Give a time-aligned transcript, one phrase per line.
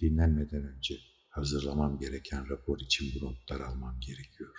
[0.00, 0.98] dinlenmeden önce
[1.28, 4.54] hazırlamam gereken rapor için bu notlar almam gerekiyor.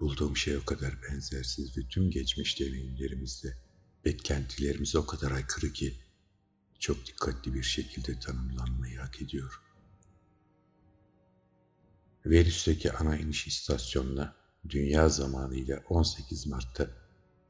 [0.00, 3.56] Bulduğum şey o kadar benzersiz ve tüm geçmiş deneyimlerimizde
[4.04, 5.94] beklentilerimize o kadar aykırı ki
[6.78, 9.60] çok dikkatli bir şekilde tanımlanmayı hak ediyor.
[12.26, 14.36] Venüs'teki ana iniş istasyonuna
[14.68, 16.90] dünya zamanıyla 18 Mart'ta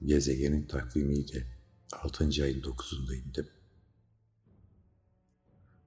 [0.04, 1.46] gezegenin takvimiyle
[1.92, 2.24] 6.
[2.24, 3.48] ayın 9'unda indim.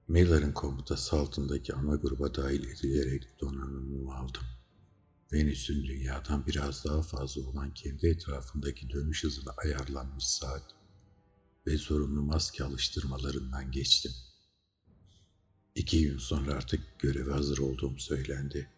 [0.08, 4.42] Miller'ın komutası altındaki ana gruba dahil edilerek donanımımı aldım.
[5.32, 10.74] Venüs'ün dünyadan biraz daha fazla olan kendi etrafındaki dönüş hızına ayarlanmış saat
[11.66, 14.12] ve zorunlu maske alıştırmalarından geçtim.
[15.74, 18.70] İki gün sonra artık göreve hazır olduğum söylendi.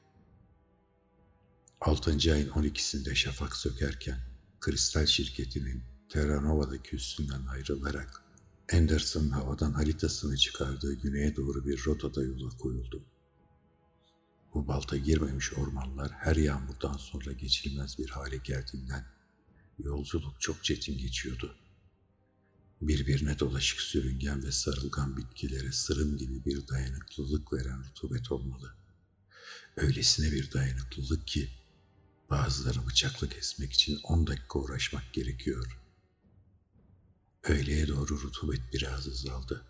[1.81, 4.19] Altıncı ayın 12'sinde şafak sökerken
[4.61, 8.26] kristal şirketinin Terranova'daki üstünden ayrılarak
[8.73, 13.05] Anderson'ın havadan haritasını çıkardığı güneye doğru bir rotada yola koyuldum.
[14.55, 19.07] Bu balta girmemiş ormanlar her yağmurdan sonra geçilmez bir hale geldiğinden
[19.79, 21.57] yolculuk çok çetin geçiyordu.
[22.81, 28.75] Birbirine dolaşık sürüngen ve sarılgan bitkilere sırım gibi bir dayanıklılık veren rutubet olmalı.
[29.77, 31.51] Öylesine bir dayanıklılık ki
[32.31, 35.86] bazıları bıçakla kesmek için on dakika uğraşmak gerekiyor.
[37.49, 39.65] Öğleye doğru rutubet biraz azaldı.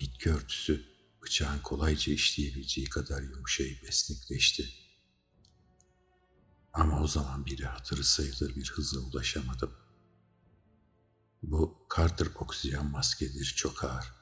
[0.00, 0.84] Bitki örtüsü
[1.22, 4.68] bıçağın kolayca işleyebileceği kadar yumuşayıp esnekleşti.
[6.72, 9.72] Ama o zaman bile hatırı sayılır bir hıza ulaşamadım.
[11.42, 14.12] Bu Carter oksijen maskeleri çok ağır.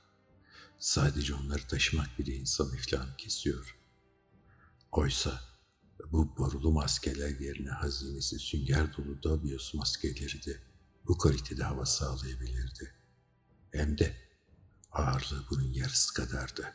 [0.78, 3.76] Sadece onları taşımak bile insan iflahını kesiyor.
[4.92, 5.40] Oysa
[6.12, 10.73] bu borulu maskeler yerine hazinesi sünger dolu Dabios maskeleri de
[11.06, 12.94] bu kalitede hava sağlayabilirdi.
[13.72, 14.16] Hem de
[14.92, 16.74] ağırlığı bunun yarısı kadardı.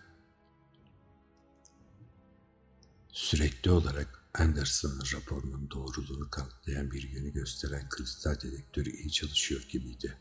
[3.11, 10.17] Sürekli olarak Anderson'ın raporunun doğruluğunu kanıtlayan bir yönü gösteren kristal dedektörü iyi çalışıyor gibiydi.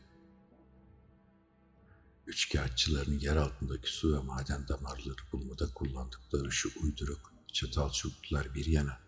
[2.27, 8.99] Üçkağıtçıların yer altındaki su ve maden damarları bulmada kullandıkları şu uyduruk çatal çubuklar bir yana,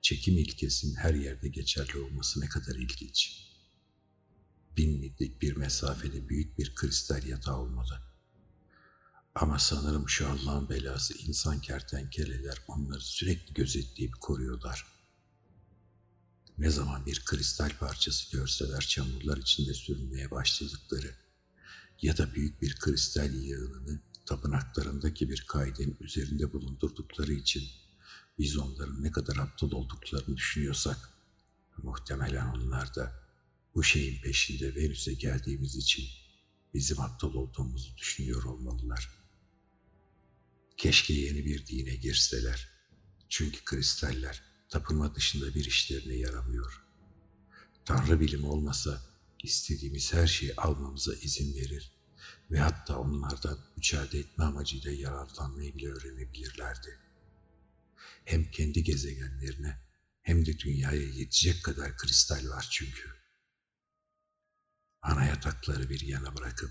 [0.00, 3.47] çekim ilkesinin her yerde geçerli olması ne kadar ilginç.
[4.78, 8.00] Bin millik bir mesafede büyük bir kristal yatağı olmalı.
[9.34, 14.86] Ama sanırım şu Allah'ın belası insan kertenkeleler onları sürekli gözetleyip koruyorlar.
[16.58, 21.14] Ne zaman bir kristal parçası görseler çamurlar içinde sürünmeye başladıkları
[22.02, 27.64] ya da büyük bir kristal yığınını tapınaklarındaki bir kaidenin üzerinde bulundurdukları için
[28.38, 31.10] biz onların ne kadar aptal olduklarını düşünüyorsak,
[31.82, 33.27] muhtemelen onlar da
[33.78, 36.04] bu şeyin peşinde Venüs'e geldiğimiz için
[36.74, 39.10] bizim aptal olduğumuzu düşünüyor olmalılar.
[40.76, 42.68] Keşke yeni bir dine girseler.
[43.28, 46.82] Çünkü kristaller tapınma dışında bir işlerine yaramıyor.
[47.84, 49.02] Tanrı bilimi olmasa
[49.42, 51.92] istediğimiz her şeyi almamıza izin verir
[52.50, 56.98] ve hatta onlardan mücadele etme amacıyla yararlanmayı bile öğrenebilirlerdi.
[58.24, 59.80] Hem kendi gezegenlerine
[60.22, 63.17] hem de dünyaya yetecek kadar kristal var çünkü.
[65.02, 66.70] Ana yatakları bir yana bırakıp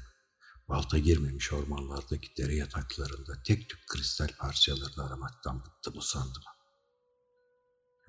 [0.70, 6.44] balta girmemiş ormanlardaki dere yataklarında tek tük kristal parçalarını aramaktan bıktım usandım.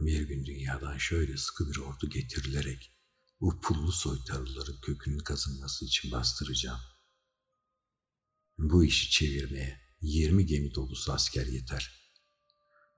[0.00, 2.92] Bir gün dünyadan şöyle sıkı bir ordu getirilerek
[3.40, 6.80] bu pullu soytarıların kökünün kazınması için bastıracağım.
[8.58, 12.12] Bu işi çevirmeye 20 gemi dolusu asker yeter.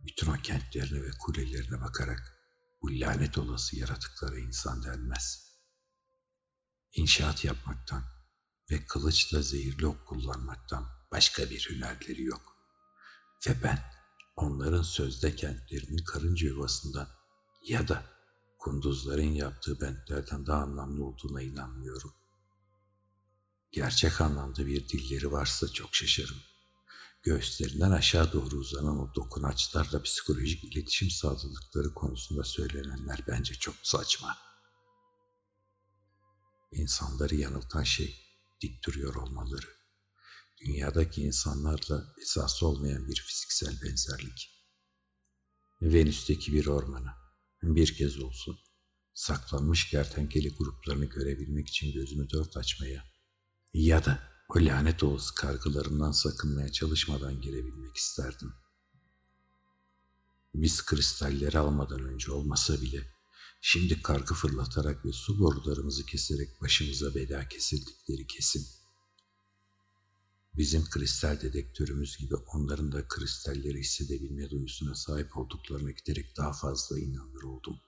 [0.01, 2.39] Bütün o kentlerine ve kulelerine bakarak
[2.83, 5.50] bu lanet olası yaratıklara insan denmez.
[6.93, 8.05] İnşaat yapmaktan
[8.71, 12.57] ve kılıçla zehirli ok kullanmaktan başka bir hünerleri yok.
[13.47, 13.79] Ve ben
[14.37, 17.09] onların sözde kentlerinin karınca yuvasından
[17.67, 18.05] ya da
[18.59, 22.15] kunduzların yaptığı bentlerden daha anlamlı olduğuna inanmıyorum.
[23.73, 26.39] Gerçek anlamda bir dilleri varsa çok şaşarım.
[27.23, 34.50] Göğüslerinden aşağı doğru uzanan o dokunaçlarla psikolojik iletişim sağladıkları konusunda söylenenler bence çok saçma.
[36.73, 38.17] İnsanları yanıltan şey
[38.61, 39.67] dik duruyor olmaları.
[40.61, 44.51] Dünyadaki insanlarla esası olmayan bir fiziksel benzerlik.
[45.83, 47.17] Venüs'teki bir ormana
[47.63, 48.59] bir kez olsun
[49.15, 53.05] saklanmış kertenkele gruplarını görebilmek için gözümü dört açmaya
[53.75, 58.53] ya da o lanet olası kargılarından sakınmaya çalışmadan girebilmek isterdim.
[60.55, 63.15] Biz kristalleri almadan önce olmasa bile
[63.61, 68.67] şimdi kargı fırlatarak ve su borularımızı keserek başımıza bela kesildikleri kesin.
[70.57, 77.43] Bizim kristal dedektörümüz gibi onların da kristalleri hissedebilme duyusuna sahip olduklarına giderek daha fazla inanır
[77.43, 77.81] oldum.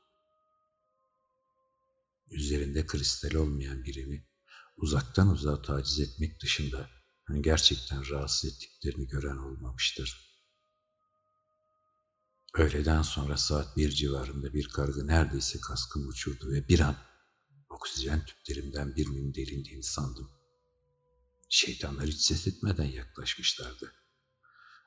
[2.30, 4.24] Üzerinde kristal olmayan birini
[4.76, 6.90] uzaktan uzağa taciz etmek dışında
[7.40, 10.31] gerçekten rahatsız ettiklerini gören olmamıştır.
[12.54, 16.96] Öğleden sonra saat bir civarında bir kargı neredeyse kaskımı uçurdu ve bir an
[17.68, 20.30] oksijen tüplerimden birinin delindiğini sandım.
[21.48, 23.92] Şeytanlar hiç ses etmeden yaklaşmışlardı.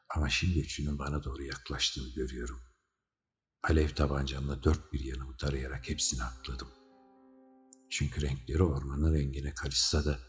[0.09, 2.61] Ama şimdi üçünün bana doğru yaklaştığını görüyorum.
[3.63, 6.69] Alev tabancamla dört bir yanımı tarayarak hepsini atladım.
[7.89, 10.19] Çünkü renkleri ormanın rengine karışsa da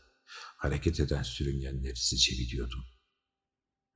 [0.57, 2.85] hareket eden sürüngenleri seçebiliyordum.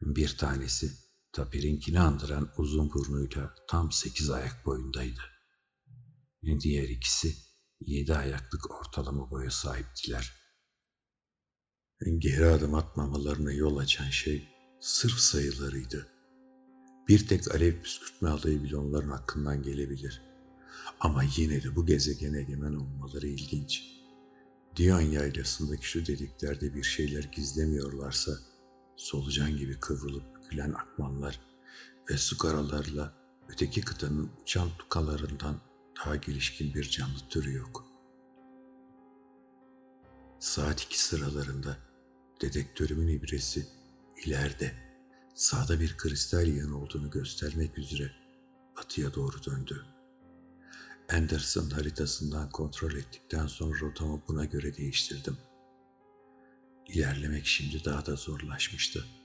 [0.01, 5.21] Bir tanesi tapirinkini andıran uzun burnuyla tam sekiz ayak boyundaydı.
[6.61, 7.35] Diğer ikisi
[7.81, 10.35] yedi ayaklık ortalama boya sahiptiler.
[12.19, 14.49] Geri adım atmamalarına yol açan şey
[14.81, 16.09] sırf sayılarıydı.
[17.09, 20.23] Bir tek alev püskürtme alayı bile onların hakkından gelebilir.
[21.01, 23.83] Ama yine de bu gezegene egemen olmaları ilginç.
[24.77, 28.33] Diyon yaylasındaki şu deliklerde bir şeyler gizlemiyorlarsa,
[28.97, 31.41] solucan gibi kıvrılıp bükülen akmanlar
[32.11, 33.13] ve su karalarla
[33.49, 35.61] öteki kıtanın uçan tukalarından
[35.99, 37.85] daha gelişkin bir canlı türü yok.
[40.39, 41.77] Saat iki sıralarında
[42.41, 43.67] dedektörümün ibresi
[44.25, 44.73] ileride
[45.35, 48.13] sağda bir kristal yığın olduğunu göstermek üzere
[48.77, 49.85] batıya doğru döndü.
[51.13, 55.37] Anderson haritasından kontrol ettikten sonra rotamı buna göre değiştirdim.
[56.89, 59.20] İlerlemek şimdi daha da zorlaşmıştı.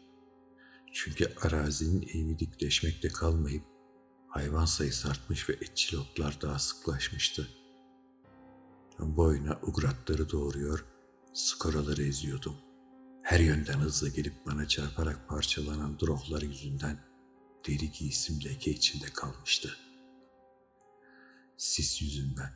[0.97, 3.63] Çünkü arazinin eğimi dikleşmekte kalmayıp
[4.27, 7.50] hayvan sayısı artmış ve etçil otlar daha sıklaşmıştı.
[9.00, 10.86] Boyuna ugratları doğuruyor,
[11.33, 12.56] skoraları eziyordum.
[13.24, 17.06] Her yönden hızla gelip bana çarparak parçalanan drohlar yüzünden
[17.68, 19.77] deri giysim leke içinde kalmıştı.
[21.57, 22.53] Sis yüzünden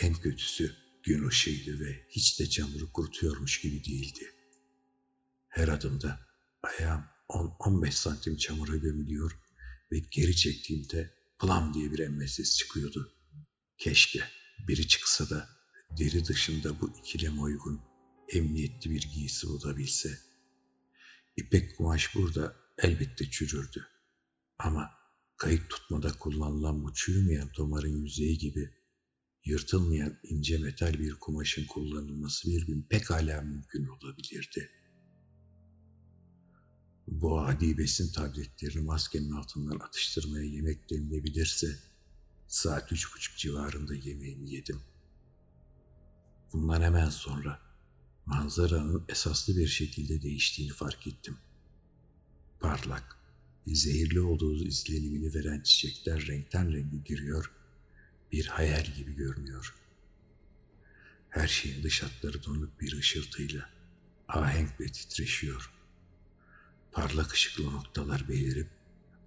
[0.00, 4.34] en kötüsü gün ışığıydı ve hiç de çamuru kurutuyormuş gibi değildi.
[5.48, 6.20] Her adımda
[6.62, 9.38] ayağım 10-15 santim çamura gömülüyor
[9.92, 13.12] ve geri çektiğimde plam diye bir emme ses çıkıyordu.
[13.78, 14.20] Keşke
[14.68, 15.48] biri çıksa da
[15.98, 17.80] deri dışında bu ikileme uygun
[18.28, 20.18] emniyetli bir giysi bulabilse.
[21.36, 23.86] İpek kumaş burada elbette çürürdü.
[24.58, 24.90] Ama
[25.36, 28.70] kayık tutmada kullanılan bu çürümeyen tomarın yüzeyi gibi
[29.44, 34.81] yırtılmayan ince metal bir kumaşın kullanılması bir gün pekala mümkün olabilirdi.''
[37.08, 41.78] Bu adi besin tabletlerini maskenin altından atıştırmaya yemek denilebilirse
[42.48, 44.80] saat üç buçuk civarında yemeğimi yedim.
[46.52, 47.60] Bundan hemen sonra
[48.26, 51.38] manzaranın esaslı bir şekilde değiştiğini fark ettim.
[52.60, 53.18] Parlak,
[53.66, 57.52] zehirli olduğu izlenimini veren çiçekler renkten renge giriyor,
[58.32, 59.74] bir hayal gibi görünüyor.
[61.28, 63.70] Her şeyin dış hatları donuk bir ışıltıyla,
[64.28, 65.81] ahenkle titreşiyor.''
[66.92, 68.70] Parlak ışıklı noktalar belirip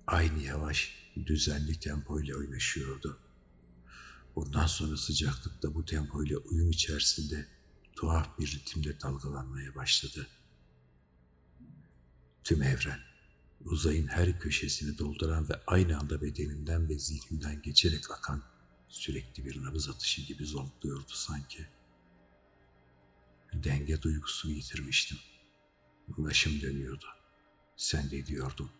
[0.07, 0.94] aynı yavaş,
[1.25, 3.19] düzenli tempoyla oynaşıyordu.
[4.35, 7.47] Bundan sonra sıcaklıkta bu tempoyla uyum içerisinde
[7.95, 10.27] tuhaf bir ritimde dalgalanmaya başladı.
[12.44, 13.00] Tüm evren,
[13.65, 18.43] uzayın her köşesini dolduran ve aynı anda bedenimden ve zihnimden geçerek akan
[18.88, 21.67] sürekli bir nabız atışı gibi zonkluyordu sanki.
[23.53, 25.17] Denge duygusunu yitirmiştim.
[26.07, 27.05] Başım dönüyordu.
[27.77, 28.72] Sen de diyordum.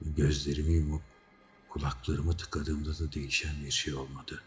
[0.00, 1.02] Gözlerimi yumup
[1.68, 4.42] kulaklarımı tıkadığımda da değişen bir şey olmadı.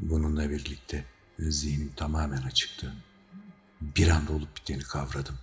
[0.00, 1.04] Bununla birlikte
[1.38, 2.94] zihnim tamamen açıktı.
[3.80, 5.38] Bir anda olup biteni kavradım.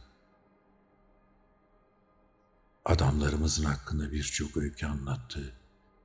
[2.86, 5.54] Adamlarımızın hakkında birçok öykü anlattığı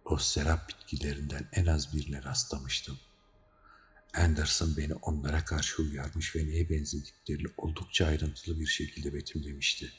[0.05, 2.99] o serap bitkilerinden en az birine rastlamıştım.
[4.15, 9.93] Anderson beni onlara karşı uyarmış ve neye benzediklerini oldukça ayrıntılı bir şekilde betimlemişti.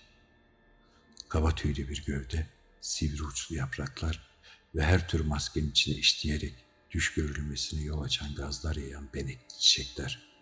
[1.29, 2.47] Kaba tüylü bir gövde,
[2.81, 4.29] sivri uçlu yapraklar
[4.75, 10.35] ve her tür maskenin içine işleyerek düş görülmesine yol açan gazlar yayan benekli çiçekler.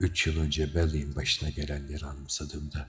[0.00, 2.88] Üç yıl önce Belly'in başına gelenleri anımsadığımda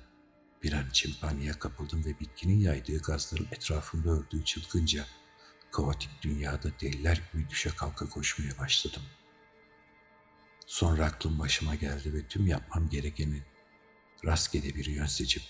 [0.64, 5.06] bir an için paniğe kapıldım ve bitkinin yaydığı gazların etrafında ördüğü çılgınca,
[5.72, 9.04] kaotik dünyada deliler gibi düşe kalka koşmaya başladım.
[10.68, 13.44] Sonra aklım başıma geldi ve tüm yapmam gerekenin
[14.26, 15.44] rastgele bir yön seçip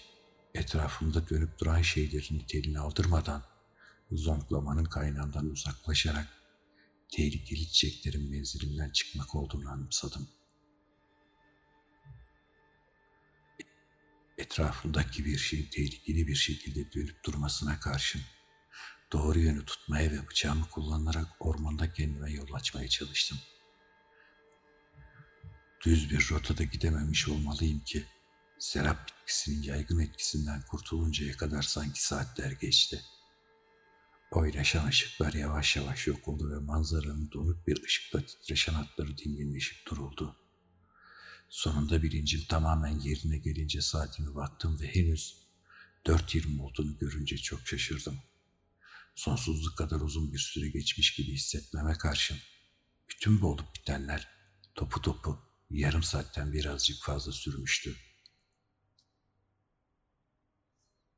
[0.57, 3.43] etrafımda dönüp duran şeylerin niteliğini aldırmadan
[4.11, 6.27] zonklamanın kaynağından uzaklaşarak
[7.11, 10.27] tehlikeli çiçeklerin menzilinden çıkmak olduğunu anımsadım.
[14.37, 18.21] etrafındaki bir şeyin tehlikeli bir şekilde dönüp durmasına karşın
[19.11, 23.37] doğru yönü tutmaya ve bıçağımı kullanarak ormanda kendime yol açmaya çalıştım.
[25.85, 28.05] Düz bir rotada gidememiş olmalıyım ki
[28.59, 33.01] serap bitkisinin yaygın etkisinden kurtuluncaya kadar sanki saatler geçti.
[34.31, 40.35] Oynaşan ışıklar yavaş yavaş yok oldu ve manzaranın donuk bir ışıkla titreşen hatları dinginleşip duruldu.
[41.49, 45.37] Sonunda bilincim tamamen yerine gelince saatime baktım ve henüz
[46.05, 48.19] 4.20 olduğunu görünce çok şaşırdım.
[49.15, 52.37] Sonsuzluk kadar uzun bir süre geçmiş gibi hissetmeme karşın
[53.09, 54.27] bütün bu olup bitenler
[54.75, 58.06] topu topu yarım saatten birazcık fazla sürmüştü.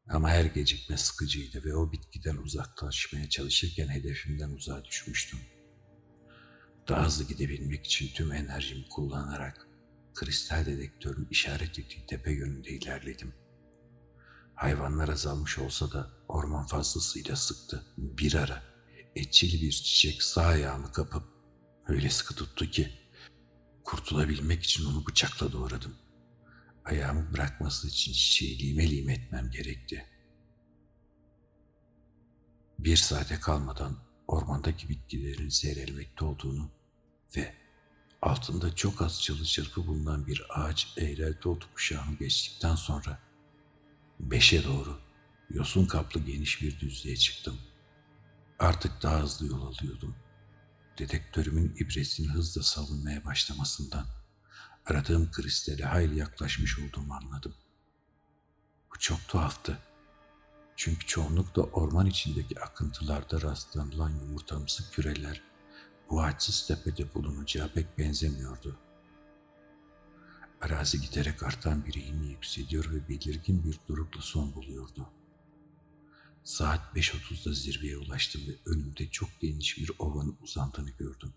[0.10, 5.40] Ama her gecikme sıkıcıydı ve o bitkiden uzaklaşmaya çalışırken hedefimden uzağa düşmüştüm.
[6.88, 9.68] Daha hızlı gidebilmek için tüm enerjimi kullanarak
[10.14, 13.34] kristal dedektörün işaret ettiği tepe yönünde ilerledim.
[14.56, 17.86] Hayvanlar azalmış olsa da orman fazlasıyla sıktı.
[17.98, 18.64] Bir ara
[19.16, 21.24] etçili bir çiçek sağ ayağımı kapıp
[21.88, 22.90] öyle sıkı tuttu ki
[23.84, 25.96] kurtulabilmek için onu bıçakla doğradım.
[26.86, 30.06] Ayağımı bırakması için çiçeği lime lime etmem gerekti.
[32.80, 36.70] Bir saate kalmadan ormandaki bitkilerin seyrelmekte olduğunu
[37.38, 37.54] ve
[38.22, 43.20] altında çok az çalı çırpı bulunan bir ağaç eğrelti otu kuşağını geçtikten sonra
[44.20, 45.00] beşe doğru
[45.50, 47.60] yosun kaplı geniş bir düzlüğe çıktım.
[48.60, 50.16] Artık daha hızlı yol alıyordum.
[50.98, 54.06] Dedektörümün ibresini hızla savunmaya başlamasından
[54.90, 57.54] aradığım kristale hayli yaklaşmış olduğumu anladım.
[58.92, 59.78] Bu çok tuhaftı.
[60.76, 65.42] Çünkü çoğunlukla orman içindeki akıntılarda rastlanılan yumurtamsı küreler
[66.10, 68.78] bu açsız tepede bulunacağı pek benzemiyordu.
[70.62, 75.10] Arazi giderek artan bir eğimle yükseliyor ve belirgin bir durukla son buluyordu.
[76.44, 81.34] Saat 5.30'da zirveye ulaştım ve önümde çok geniş bir ovanın uzandığını gördüm.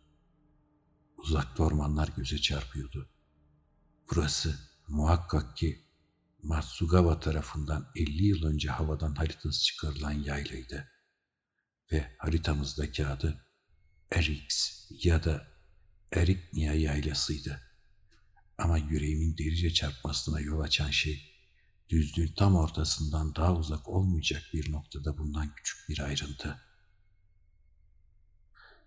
[1.17, 3.09] Uzakta ormanlar göze çarpıyordu.
[4.11, 5.83] Burası muhakkak ki
[6.43, 10.89] Matsugawa tarafından 50 yıl önce havadan haritası çıkarılan yaylaydı.
[11.93, 13.47] Ve haritamızdaki adı
[14.11, 15.47] Erix ya da
[16.13, 17.61] Eriknia yaylasıydı.
[18.59, 21.33] Ama yüreğimin delice çarpmasına yol açan şey,
[21.89, 26.61] düzlüğün tam ortasından daha uzak olmayacak bir noktada bulunan küçük bir ayrıntı.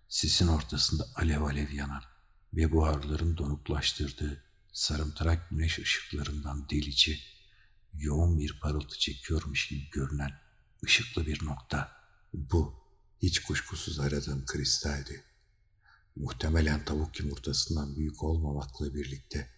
[0.08, 2.02] Sisin ortasında alev alev yanan
[2.54, 4.45] ve buharların donuklaştırdığı
[4.76, 7.20] sarımtırak güneş ışıklarından delici,
[7.94, 10.30] yoğun bir parıltı çekiyormuş gibi görünen
[10.84, 11.92] ışıklı bir nokta.
[12.34, 12.74] Bu
[13.22, 15.24] hiç kuşkusuz aradığım kristaldi.
[16.16, 19.50] Muhtemelen tavuk yumurtasından büyük olmamakla birlikte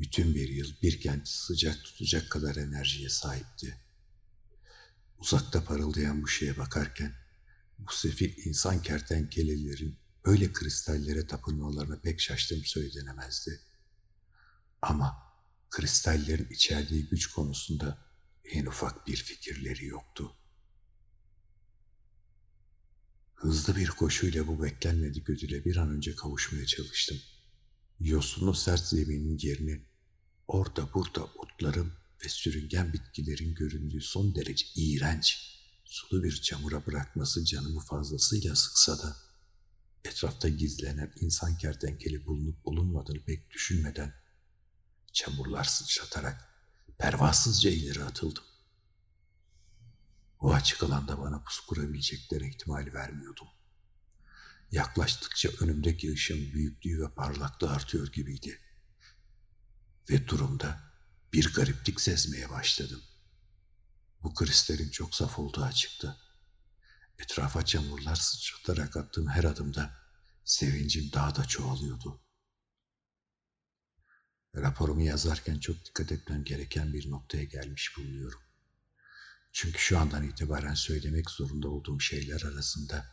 [0.00, 3.78] bütün bir yıl bir kenti sıcak tutacak kadar enerjiye sahipti.
[5.18, 7.14] Uzakta parıldayan bu şeye bakarken
[7.78, 13.69] bu sefil insan kertenkelelerin öyle kristallere tapınmalarına pek şaştığım söylenemezdi.
[14.82, 15.30] Ama
[15.70, 17.98] kristallerin içerdiği güç konusunda
[18.44, 20.36] en ufak bir fikirleri yoktu.
[23.34, 27.18] Hızlı bir koşuyla bu beklenmedik ödüle bir an önce kavuşmaya çalıştım.
[28.00, 29.84] Yosunlu sert zeminin yerini
[30.48, 31.92] orada burada otların
[32.24, 39.16] ve sürüngen bitkilerin göründüğü son derece iğrenç, sulu bir çamura bırakması canımı fazlasıyla sıksa da
[40.04, 44.19] etrafta gizlenen insan kertenkele bulunup bulunmadığını pek düşünmeden
[45.12, 46.48] çamurlar sıçratarak
[46.98, 48.44] pervasızca ileri atıldım.
[50.40, 53.48] O açık alanda bana pus kurabilecekleri ihtimali vermiyordum.
[54.72, 58.60] Yaklaştıkça önümdeki ışığın büyüklüğü ve parlaklığı artıyor gibiydi.
[60.10, 60.80] Ve durumda
[61.32, 63.02] bir gariplik sezmeye başladım.
[64.22, 66.16] Bu kristalin çok saf olduğu açıktı.
[67.18, 69.96] Etrafa çamurlar sıçratarak attığım her adımda
[70.44, 72.20] sevincim daha da çoğalıyordu.
[74.56, 78.40] Raporumu yazarken çok dikkat etmem gereken bir noktaya gelmiş bulunuyorum.
[79.52, 83.06] Çünkü şu andan itibaren söylemek zorunda olduğum şeyler arasında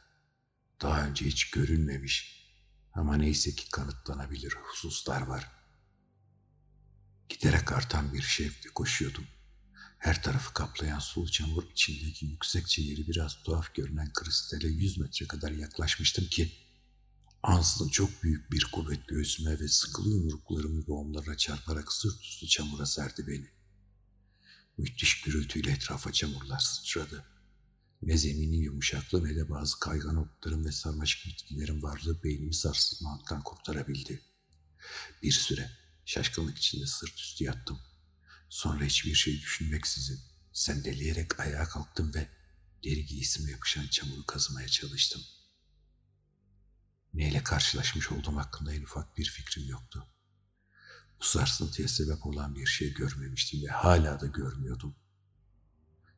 [0.81, 2.47] daha önce hiç görünmemiş
[2.93, 5.51] ama neyse ki kanıtlanabilir hususlar var.
[7.29, 9.27] Giderek artan bir şevkle koşuyordum.
[9.97, 15.51] Her tarafı kaplayan sulu çamur içindeki yüksekçe yeri biraz tuhaf görünen kristale yüz metre kadar
[15.51, 16.66] yaklaşmıştım ki
[17.43, 23.27] ansızın çok büyük bir kuvvet göğsüme ve sıkılı yumruklarımı boğumlara çarparak sırt üstü çamura serdi
[23.27, 23.49] beni.
[24.77, 27.25] Müthiş gürültüyle etrafa çamurlar sıçradı.
[28.01, 34.21] Ne zeminin yumuşaklığı ne de bazı kaygan otların ve sarmaşık bitkilerin varlığı beynimi sarsılmaktan kurtarabildi.
[35.23, 35.71] Bir süre
[36.05, 37.79] şaşkınlık içinde sırt üstü yattım.
[38.49, 40.19] Sonra hiçbir şey düşünmeksizin
[40.53, 42.27] sendeleyerek ayağa kalktım ve
[42.83, 45.21] deri giysime yapışan çamuru kazımaya çalıştım.
[47.17, 50.07] Neyle karşılaşmış olduğum hakkında en ufak bir fikrim yoktu.
[51.19, 54.95] Bu sarsıntıya sebep olan bir şey görmemiştim ve hala da görmüyordum.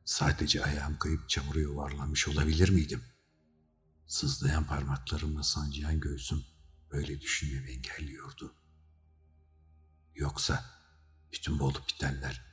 [0.06, 3.04] Sadece ayağım kayıp çamura yuvarlanmış olabilir miydim?
[4.08, 6.46] Sızlayan parmaklarımla sancıyan göğsüm
[6.92, 8.56] böyle düşünmemi engelliyordu.
[10.16, 10.66] Yoksa
[11.34, 12.46] bütün bu olup bitenler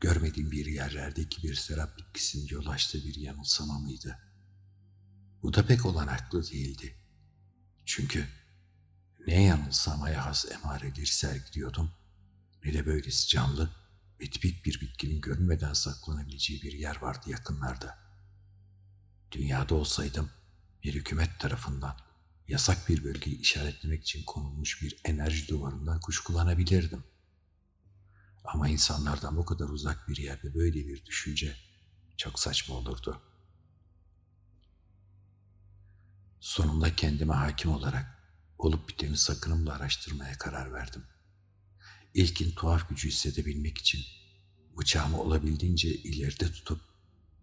[0.00, 4.18] görmediğim bir yerlerdeki bir serap bitkisinin yol açtığı bir yanılsama mıydı?
[5.42, 7.03] Bu da pek olanaklı değildi.
[7.86, 8.28] Çünkü
[9.26, 11.90] ne yanılsamaya has emareleri sergiliyordum
[12.64, 13.70] ne de böylesi canlı
[14.18, 17.98] tipik bir bitkinin görünmeden saklanabileceği bir yer vardı yakınlarda.
[19.32, 20.30] Dünyada olsaydım
[20.84, 21.96] bir hükümet tarafından
[22.48, 27.04] yasak bir bölgeyi işaretlemek için konulmuş bir enerji duvarından kuşkulanabilirdim.
[28.44, 31.56] Ama insanlardan bu kadar uzak bir yerde böyle bir düşünce
[32.16, 33.22] çok saçma olurdu.
[36.44, 38.06] Sonunda kendime hakim olarak
[38.58, 41.02] olup biteni sakınımla araştırmaya karar verdim.
[42.14, 44.00] İlkin tuhaf gücü hissedebilmek için
[44.78, 46.80] bıçağımı olabildiğince ileride tutup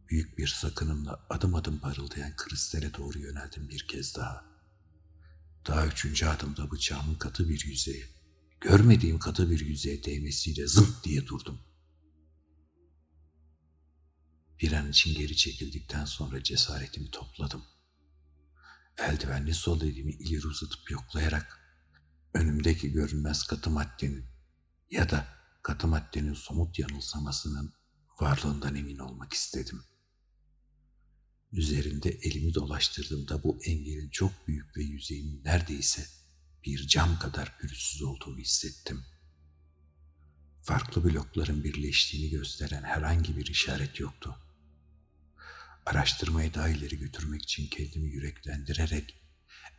[0.09, 4.45] büyük bir sakınımla adım adım parıldayan kristale doğru yöneldim bir kez daha.
[5.67, 8.05] Daha üçüncü adımda bıçağımın katı bir yüzeye,
[8.59, 11.59] görmediğim katı bir yüzeye değmesiyle zınt diye durdum.
[14.61, 17.63] Bir an için geri çekildikten sonra cesaretimi topladım.
[18.97, 21.59] Eldivenli sol elimi ileri uzatıp yoklayarak
[22.33, 24.25] önümdeki görünmez katı maddenin
[24.91, 25.27] ya da
[25.63, 27.73] katı maddenin somut yanılsamasının
[28.21, 29.83] varlığından emin olmak istedim.
[31.51, 36.07] Üzerinde elimi dolaştırdığımda bu engelin çok büyük ve yüzeyinin neredeyse
[36.65, 39.05] bir cam kadar pürüzsüz olduğunu hissettim.
[40.61, 44.37] Farklı blokların birleştiğini gösteren herhangi bir işaret yoktu.
[45.85, 49.23] Araştırmayı daha ileri götürmek için kendimi yüreklendirerek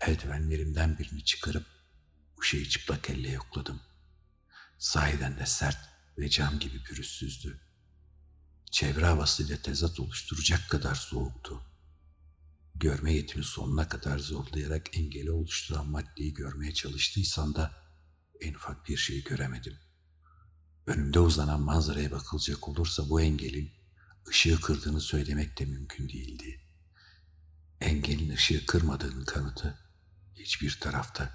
[0.01, 1.67] eldivenlerimden birini çıkarıp
[2.37, 3.81] bu şeyi çıplak elle yokladım.
[4.79, 5.79] Sahiden de sert
[6.19, 7.61] ve cam gibi pürüzsüzdü.
[8.71, 11.63] Çevre havasıyla tezat oluşturacak kadar soğuktu.
[12.75, 17.73] Görme yetimi sonuna kadar zorlayarak engeli oluşturan maddeyi görmeye çalıştıysam da
[18.41, 19.79] en ufak bir şey göremedim.
[20.87, 23.82] Önümde uzanan manzaraya bakılacak olursa bu engelin
[24.29, 26.61] ışığı kırdığını söylemek de mümkün değildi.
[27.81, 29.79] Engelin ışığı kırmadığının kanıtı
[30.35, 31.33] hiçbir tarafta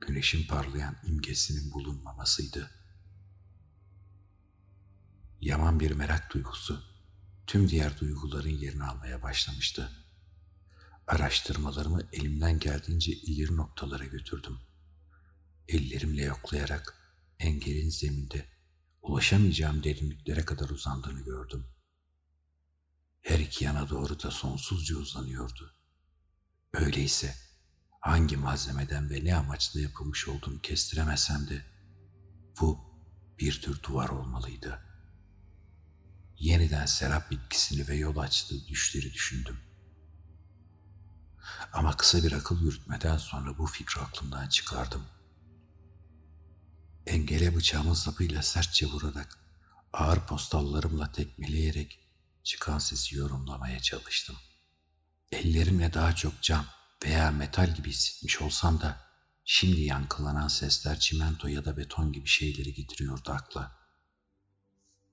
[0.00, 2.70] güneşin parlayan imgesinin bulunmamasıydı.
[5.40, 6.82] Yaman bir merak duygusu
[7.46, 9.90] tüm diğer duyguların yerini almaya başlamıştı.
[11.06, 14.58] Araştırmalarımı elimden geldiğince ileri noktalara götürdüm.
[15.68, 16.94] Ellerimle yoklayarak
[17.38, 18.46] engelin zeminde
[19.02, 21.66] ulaşamayacağım derinliklere kadar uzandığını gördüm.
[23.22, 25.74] Her iki yana doğru da sonsuzca uzanıyordu.
[26.72, 27.34] Öyleyse
[28.00, 31.66] hangi malzemeden ve ne amaçla yapılmış olduğunu kestiremesem de
[32.60, 32.78] bu
[33.38, 34.90] bir tür duvar olmalıydı.''
[36.40, 39.60] yeniden serap bitkisini ve yol açtığı düşleri düşündüm.
[41.72, 45.04] Ama kısa bir akıl yürütmeden sonra bu fikri aklımdan çıkardım.
[47.06, 49.38] Engele bıçağımın sapıyla sertçe vurarak,
[49.92, 52.09] ağır postallarımla tekmeleyerek
[52.42, 54.36] çıkan sesi yorumlamaya çalıştım.
[55.32, 56.66] Ellerimle daha çok cam
[57.04, 59.10] veya metal gibi hissetmiş olsam da
[59.44, 63.80] şimdi yankılanan sesler çimento ya da beton gibi şeyleri getiriyordu akla.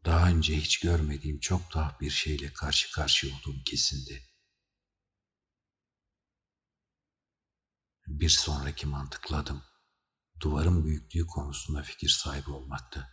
[0.06, 4.24] Daha önce hiç görmediğim çok tuhaf bir şeyle karşı karşıya olduğum kesindi.
[8.08, 9.64] Bir sonraki mantıkladım.
[10.40, 13.08] Duvarın büyüklüğü konusunda fikir sahibi olmaktı.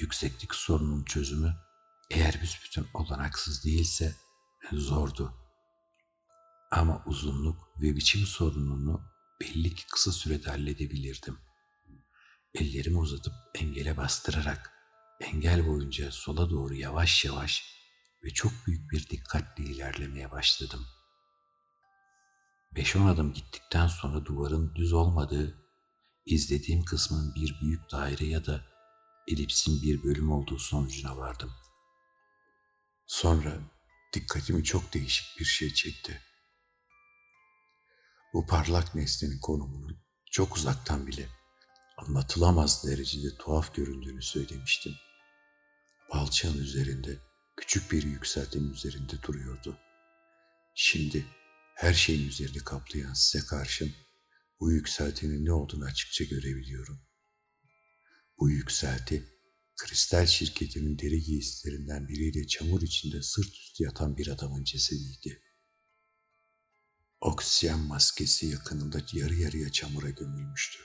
[0.00, 1.67] Yükseklik sorunun çözümü
[2.10, 4.16] eğer büsbütün olanaksız değilse
[4.72, 5.34] zordu.
[6.70, 9.02] Ama uzunluk ve biçim sorununu
[9.40, 11.38] belli ki kısa sürede halledebilirdim.
[12.54, 14.72] Ellerimi uzatıp engele bastırarak
[15.20, 17.64] engel boyunca sola doğru yavaş yavaş
[18.24, 20.86] ve çok büyük bir dikkatle ilerlemeye başladım.
[22.74, 25.58] Beş on adım gittikten sonra duvarın düz olmadığı,
[26.26, 28.64] izlediğim kısmın bir büyük daire ya da
[29.28, 31.52] elipsin bir bölüm olduğu sonucuna vardım.
[33.08, 33.58] Sonra
[34.12, 36.22] dikkatimi çok değişik bir şey çekti.
[38.32, 41.28] Bu parlak nesnenin konumunun çok uzaktan bile
[41.96, 44.94] anlatılamaz derecede tuhaf göründüğünü söylemiştim
[46.12, 47.18] balçığın üzerinde,
[47.56, 49.78] küçük bir yükseltinin üzerinde duruyordu.
[50.74, 51.26] Şimdi
[51.74, 53.92] her şeyin üzerini kaplayan size karşın
[54.60, 57.00] bu yükseltinin ne olduğunu açıkça görebiliyorum.
[58.38, 59.37] Bu yükselti
[59.78, 65.42] Kristal şirketinin deri giysilerinden biriyle çamur içinde sırt üstü yatan bir adamın cesediydi.
[67.20, 70.78] Oksijen maskesi yakınında yarı yarıya çamura gömülmüştü.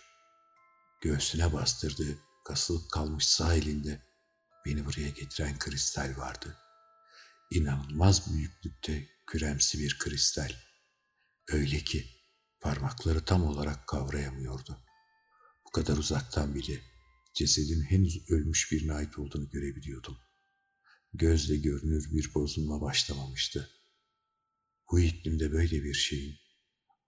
[1.01, 4.01] Göğsüne bastırdığı, kasılıp kalmış sağ elinde
[4.65, 6.57] beni buraya getiren kristal vardı.
[7.51, 10.51] İnanılmaz büyüklükte küremsi bir kristal.
[11.47, 12.07] Öyle ki
[12.61, 14.85] parmakları tam olarak kavrayamıyordu.
[15.65, 16.92] Bu kadar uzaktan bile
[17.33, 20.17] cesedin henüz ölmüş birine ait olduğunu görebiliyordum.
[21.13, 23.69] Gözle görünür bir bozulma başlamamıştı.
[24.91, 26.35] Bu iklimde böyle bir şeyin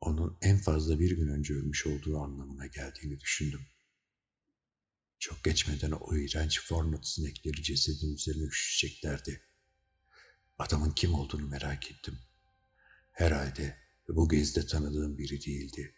[0.02, 3.62] onun en fazla bir gün önce ölmüş olduğu anlamına geldiğini düşündüm.
[5.20, 9.42] Çok geçmeden o iğrenç fornot sinekleri cesedin üzerine üşüşeceklerdi.
[10.58, 12.20] Adamın kim olduğunu merak ettim.
[13.12, 15.96] Herhalde bu gezde tanıdığım biri değildi.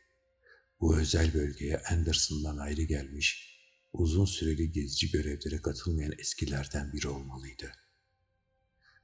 [0.79, 3.56] Bu özel bölgeye Anderson'dan ayrı gelmiş,
[3.93, 7.71] uzun süreli gezici görevlere katılmayan eskilerden biri olmalıydı.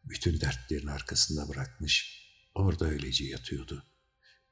[0.04, 2.24] Bütün dertlerini arkasında bırakmış,
[2.56, 3.86] orada öylece yatıyordu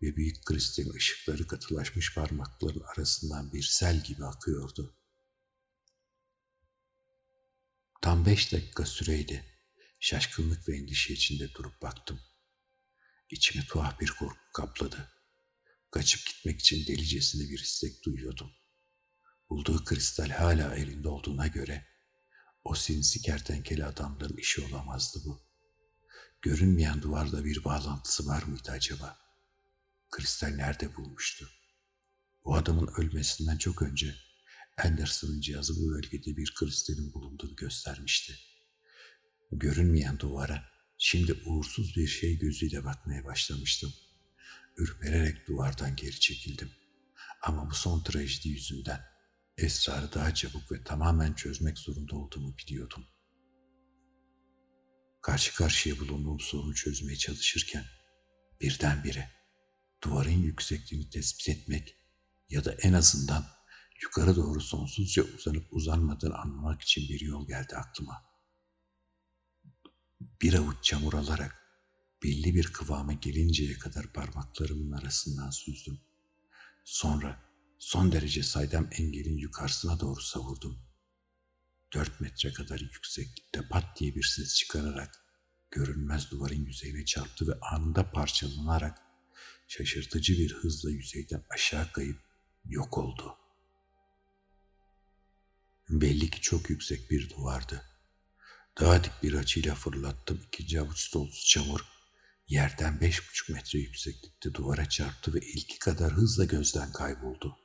[0.01, 4.95] ve büyük kristalin ışıkları katılaşmış parmakların arasından bir sel gibi akıyordu.
[8.01, 9.45] Tam beş dakika süreydi.
[9.99, 12.19] Şaşkınlık ve endişe içinde durup baktım.
[13.29, 15.09] İçimi tuhaf bir korku kapladı.
[15.91, 18.51] Kaçıp gitmek için delicesine bir istek duyuyordum.
[19.51, 21.85] Bulduğu kristal hala elinde olduğuna göre
[22.63, 25.41] o sinsi kertenkele adamların işi olamazdı bu.
[26.41, 29.17] Görünmeyen duvarda bir bağlantısı var mıydı acaba?
[30.11, 31.49] Kristal nerede bulmuştu?
[32.45, 34.15] Bu adamın ölmesinden çok önce
[34.77, 38.35] Anderson'ın cihazı bu bölgede bir kristalin bulunduğunu göstermişti.
[39.51, 40.63] Görünmeyen duvara
[40.97, 43.93] şimdi uğursuz bir şey gözüyle bakmaya başlamıştım.
[44.77, 46.71] Ürpererek duvardan geri çekildim.
[47.41, 49.10] Ama bu son trajedi yüzünden
[49.57, 53.05] esrarı daha çabuk ve tamamen çözmek zorunda olduğumu biliyordum.
[55.21, 57.85] Karşı karşıya bulunduğum sorunu çözmeye çalışırken
[58.61, 59.31] birdenbire
[60.03, 61.95] duvarın yüksekliğini tespit etmek
[62.49, 63.45] ya da en azından
[64.01, 68.23] yukarı doğru sonsuzca uzanıp uzanmadığını anlamak için bir yol geldi aklıma.
[70.41, 71.61] Bir avuç çamur alarak
[72.23, 75.99] belli bir kıvama gelinceye kadar parmaklarımın arasından süzdüm.
[76.85, 77.50] Sonra
[77.81, 80.79] son derece saydam engelin yukarısına doğru savurdum.
[81.93, 85.25] Dört metre kadar yükseklikte pat diye bir ses çıkararak
[85.71, 88.97] görünmez duvarın yüzeyine çarptı ve anında parçalanarak
[89.67, 92.19] şaşırtıcı bir hızla yüzeyden aşağı kayıp
[92.65, 93.37] yok oldu.
[95.89, 97.85] Belli ki çok yüksek bir duvardı.
[98.79, 101.81] Daha dik bir açıyla fırlattım ikinci avuç dolusu çamur.
[102.47, 107.57] Yerden beş buçuk metre yükseklikte duvara çarptı ve ilki kadar hızla gözden kayboldu.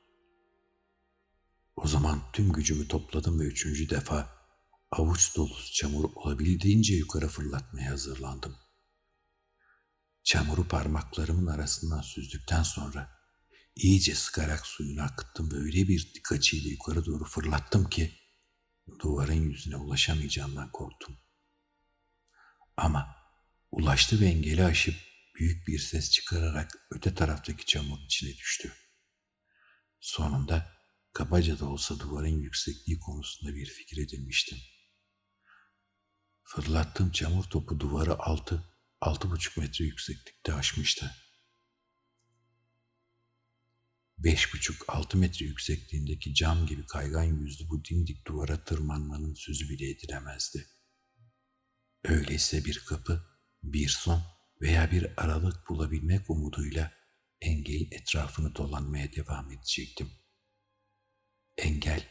[1.76, 4.36] O zaman tüm gücümü topladım ve üçüncü defa
[4.90, 8.56] avuç dolusu çamuru olabildiğince yukarı fırlatmaya hazırlandım.
[10.24, 13.10] Çamuru parmaklarımın arasından süzdükten sonra
[13.74, 18.14] iyice sıkarak suyunu akıttım ve öyle bir dik yukarı doğru fırlattım ki
[19.00, 21.18] duvarın yüzüne ulaşamayacağımdan korktum.
[22.76, 23.16] Ama
[23.70, 24.94] ulaştı ve engeli aşıp
[25.34, 28.72] büyük bir ses çıkararak öte taraftaki çamurun içine düştü.
[30.00, 30.75] Sonunda
[31.16, 34.58] kabaca da olsa duvarın yüksekliği konusunda bir fikir edinmiştim.
[36.42, 38.64] Fırlattığım çamur topu duvarı altı,
[39.00, 41.14] altı buçuk metre yükseklikte aşmıştı.
[44.18, 49.90] Beş buçuk altı metre yüksekliğindeki cam gibi kaygan yüzlü bu dimdik duvara tırmanmanın sözü bile
[49.90, 50.66] edilemezdi.
[52.04, 53.26] Öyleyse bir kapı,
[53.62, 54.22] bir son
[54.60, 56.92] veya bir aralık bulabilmek umuduyla
[57.40, 60.10] engel etrafını dolanmaya devam edecektim.
[61.58, 62.02] Engel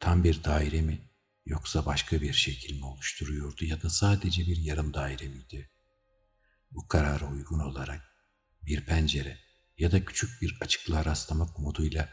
[0.00, 1.00] tam bir daire mi
[1.46, 5.70] yoksa başka bir şekil mi oluşturuyordu ya da sadece bir yarım daire miydi?
[6.70, 8.00] Bu karara uygun olarak
[8.62, 9.38] bir pencere
[9.78, 12.08] ya da küçük bir açıklığa rastlamak umuduyla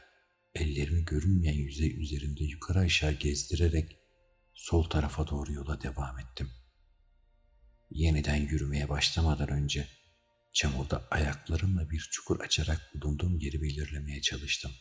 [0.56, 3.98] ellerimi görünmeyen yüzey üzerinde yukarı aşağı gezdirerek
[4.54, 6.52] sol tarafa doğru yola devam ettim.
[7.90, 9.88] Yeniden yürümeye başlamadan önce
[10.54, 14.72] çamurda ayaklarımla bir çukur açarak bulunduğum yeri belirlemeye çalıştım.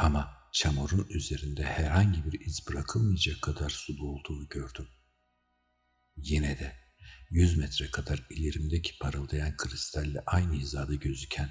[0.00, 4.88] Ama çamurun üzerinde herhangi bir iz bırakılmayacak kadar sulu olduğunu gördüm.
[6.16, 6.76] Yine de
[7.30, 11.50] yüz metre kadar ilerimdeki parıldayan kristalle aynı hizada gözüken,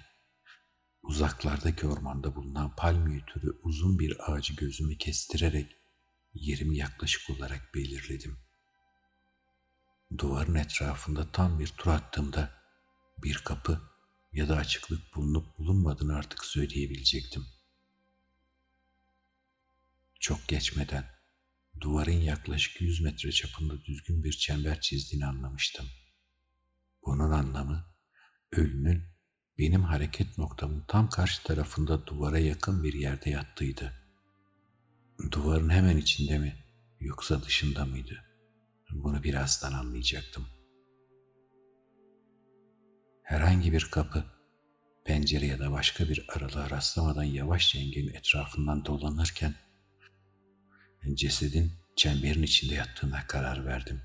[1.03, 5.75] uzaklardaki ormanda bulunan palmiye türü uzun bir ağacı gözümü kestirerek
[6.33, 8.38] yerimi yaklaşık olarak belirledim.
[10.17, 12.51] Duvarın etrafında tam bir tur attığımda
[13.23, 13.81] bir kapı
[14.31, 17.45] ya da açıklık bulunup bulunmadığını artık söyleyebilecektim.
[20.19, 21.06] Çok geçmeden
[21.82, 25.86] duvarın yaklaşık 100 metre çapında düzgün bir çember çizdiğini anlamıştım.
[27.06, 27.86] Bunun anlamı
[28.51, 29.03] ölünün
[29.58, 33.93] benim hareket noktamın tam karşı tarafında duvara yakın bir yerde yattıydı.
[35.32, 36.56] Duvarın hemen içinde mi
[36.99, 38.23] yoksa dışında mıydı?
[38.91, 40.47] Bunu birazdan anlayacaktım.
[43.23, 44.23] Herhangi bir kapı,
[45.06, 49.56] pencere ya da başka bir aralığa rastlamadan yavaşça engelin etrafından dolanırken
[51.13, 54.01] cesedin çemberin içinde yattığına karar verdim.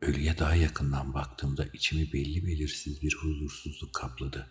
[0.00, 4.50] Ölüye daha yakından baktığımda içimi belli belirsiz bir huzursuzluk kapladı.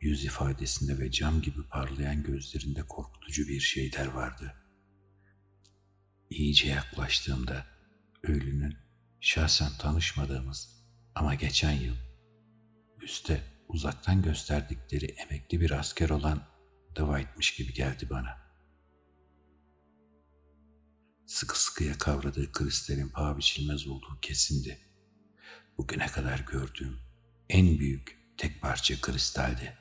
[0.00, 4.54] Yüz ifadesinde ve cam gibi parlayan gözlerinde korkutucu bir şeyler vardı.
[6.30, 7.66] İyice yaklaştığımda
[8.22, 8.76] ölünün
[9.20, 10.84] şahsen tanışmadığımız
[11.14, 11.96] ama geçen yıl
[13.02, 16.48] üste uzaktan gösterdikleri emekli bir asker olan
[16.90, 18.43] Dwight'mış gibi geldi bana.
[21.26, 24.78] Sıkı sıkıya kavradığı kristalin paha biçilmez olduğu kesindi.
[25.78, 26.98] Bugüne kadar gördüğüm
[27.48, 29.78] en büyük tek parça kristaldi.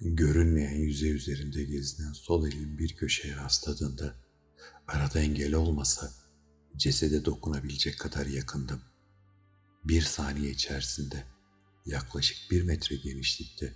[0.00, 4.14] Görünmeyen yüzey üzerinde gezinen sol elin bir köşeye rastladığında
[4.88, 6.12] arada engel olmasa
[6.76, 8.82] cesede dokunabilecek kadar yakındım.
[9.84, 11.24] Bir saniye içerisinde
[11.86, 13.74] yaklaşık bir metre genişlikte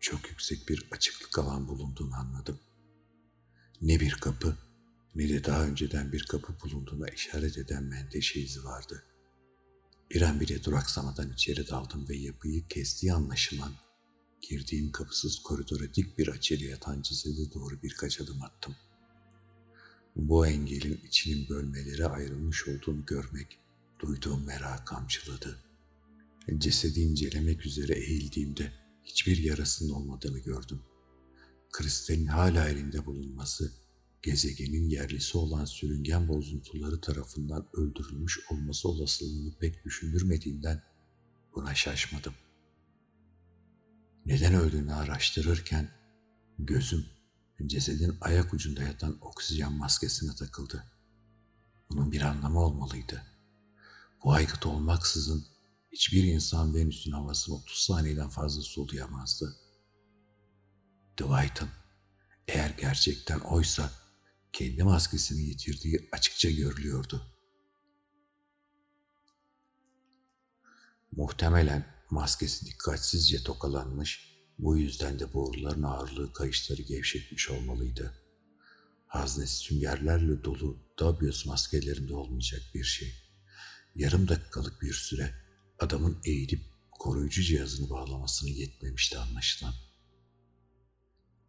[0.00, 2.60] çok yüksek bir açıklık alan bulunduğunu anladım.
[3.82, 4.65] Ne bir kapı
[5.16, 9.02] ne de daha önceden bir kapı bulunduğuna işaret eden menteşe izi vardı.
[10.10, 13.72] Bir an bile duraksamadan içeri daldım ve yapıyı kestiği anlaşılan
[14.42, 18.76] girdiğim kapısız koridora dik bir açıyla yatan cesede doğru birkaç adım attım.
[20.16, 23.58] Bu engelin içinin bölmelere ayrılmış olduğunu görmek
[23.98, 25.58] duyduğum merak kamçıladı.
[26.58, 28.72] Cesedi incelemek üzere eğildiğimde
[29.04, 30.82] hiçbir yarasının olmadığını gördüm.
[31.72, 33.72] Kristalin hala elinde bulunması,
[34.22, 40.82] gezegenin yerlisi olan sürüngen bozuntuları tarafından öldürülmüş olması olasılığını pek düşündürmediğinden
[41.54, 42.34] buna şaşmadım.
[44.26, 45.90] Neden öldüğünü araştırırken
[46.58, 47.06] gözüm
[47.66, 50.84] cesedin ayak ucunda yatan oksijen maskesine takıldı.
[51.90, 53.22] Bunun bir anlamı olmalıydı.
[54.24, 55.46] Bu aygıt olmaksızın
[55.92, 59.56] hiçbir insan Venüs'ün havasını 30 saniyeden fazla soluyamazdı.
[61.16, 61.68] Dwight'ın
[62.48, 63.90] eğer gerçekten oysa
[64.52, 67.22] kendi maskesini yitirdiği açıkça görülüyordu.
[71.12, 78.14] Muhtemelen maskesi dikkatsizce tokalanmış, bu yüzden de boruların ağırlığı kayışları gevşetmiş olmalıydı.
[79.06, 83.14] Haznesi süngerlerle dolu Dabios maskelerinde olmayacak bir şey.
[83.94, 85.34] Yarım dakikalık bir süre
[85.78, 89.74] adamın eğilip koruyucu cihazını bağlamasını yetmemişti anlaşılan.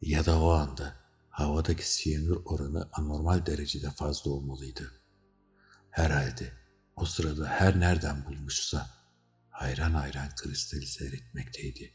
[0.02, 1.07] Ya da o anda
[1.38, 4.92] havadaki siyanür oranı anormal derecede fazla olmalıydı.
[5.90, 6.54] Herhalde
[6.96, 8.90] o sırada her nereden bulmuşsa
[9.50, 11.94] hayran hayran kristali seyretmekteydi.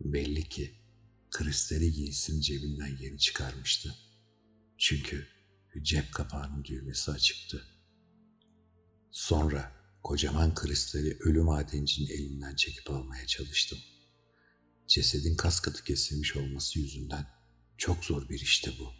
[0.00, 0.74] Belli ki
[1.30, 3.94] kristali giysinin cebinden yeni çıkarmıştı.
[4.78, 5.26] Çünkü
[5.82, 7.64] cep kapağının düğmesi açıktı.
[9.10, 13.78] Sonra kocaman kristali ölü madencinin elinden çekip almaya çalıştım.
[14.86, 17.35] Cesedin kas katı kesilmiş olması yüzünden
[17.78, 18.92] çok zor bir işte bu.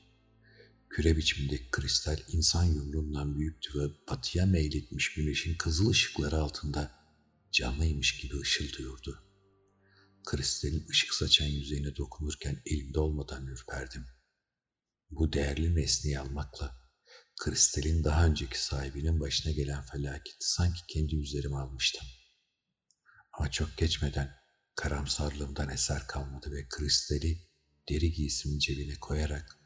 [0.90, 6.90] Küre biçimindeki kristal insan yumruğundan büyüktü ve batıya meyletmiş güneşin kızıl ışıkları altında
[7.52, 9.22] canlıymış gibi ışıldıyordu.
[10.24, 14.04] Kristalin ışık saçan yüzeyine dokunurken elimde olmadan ürperdim.
[15.10, 16.86] Bu değerli nesneyi almakla
[17.40, 22.06] kristalin daha önceki sahibinin başına gelen felaketi sanki kendi üzerime almıştım.
[23.32, 24.36] Ama çok geçmeden
[24.74, 27.45] karamsarlığımdan eser kalmadı ve kristali
[27.88, 29.58] deri giysimi cebine koyarak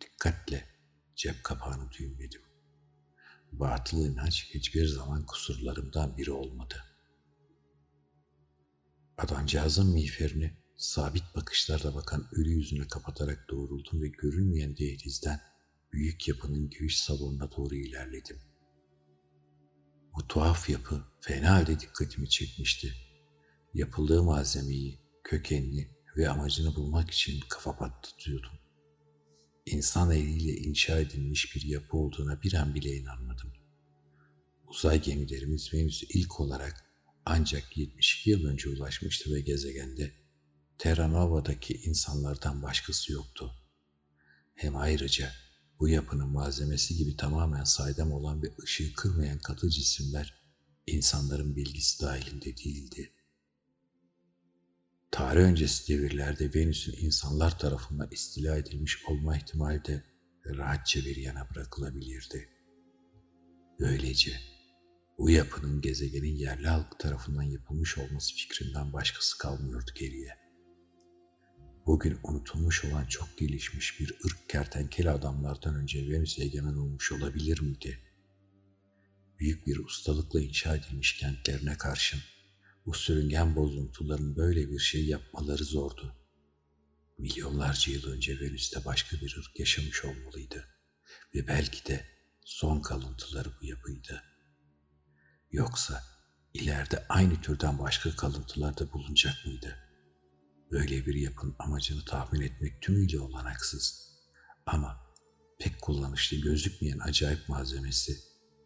[0.00, 0.68] dikkatle
[1.16, 2.42] cep kapağını düğümledim.
[3.52, 6.84] Batıl inanç hiçbir zaman kusurlarımdan biri olmadı.
[9.18, 15.40] Adamcağızın miğferini sabit bakışlarla bakan ölü yüzüne kapatarak doğruldum ve görünmeyen dehlizden
[15.92, 18.38] büyük yapının giriş salonuna doğru ilerledim.
[20.14, 22.94] Bu tuhaf yapı fena halde dikkatimi çekmişti.
[23.74, 28.52] Yapıldığı malzemeyi, kökenini ve amacını bulmak için kafa patlatıyordum.
[29.66, 33.52] İnsan eliyle inşa edilmiş bir yapı olduğuna bir an bile inanmadım.
[34.66, 36.84] Uzay gemilerimiz Venüs'e ilk olarak
[37.24, 40.12] ancak 72 yıl önce ulaşmıştı ve gezegende
[40.78, 43.54] Terra Nova'daki insanlardan başkası yoktu.
[44.54, 45.32] Hem ayrıca
[45.80, 50.34] bu yapının malzemesi gibi tamamen saydam olan ve ışığı kırmayan katı cisimler
[50.86, 53.12] insanların bilgisi dahilinde değildi.
[55.12, 60.02] Tarih öncesi devirlerde Venüs'ün insanlar tarafından istila edilmiş olma ihtimali de
[60.46, 62.48] rahatça bir yana bırakılabilirdi.
[63.80, 64.40] Böylece
[65.18, 70.38] bu yapının gezegenin yerli halk tarafından yapılmış olması fikrinden başkası kalmıyordu geriye.
[71.86, 77.98] Bugün unutulmuş olan çok gelişmiş bir ırk kertenkele adamlardan önce Venüs egemen olmuş olabilir miydi?
[79.38, 82.20] Büyük bir ustalıkla inşa edilmiş kentlerine karşın
[82.86, 86.16] bu sürüngen bozuntuların böyle bir şey yapmaları zordu.
[87.18, 90.68] Milyonlarca yıl önce Venüs'te başka bir ırk yaşamış olmalıydı
[91.34, 92.06] ve belki de
[92.44, 94.22] son kalıntıları bu yapıydı.
[95.52, 96.02] Yoksa
[96.54, 99.76] ileride aynı türden başka kalıntılar da bulunacak mıydı?
[100.70, 104.12] Böyle bir yapın amacını tahmin etmek tümüyle olanaksız.
[104.66, 105.00] Ama
[105.58, 108.18] pek kullanışlı gözükmeyen acayip malzemesi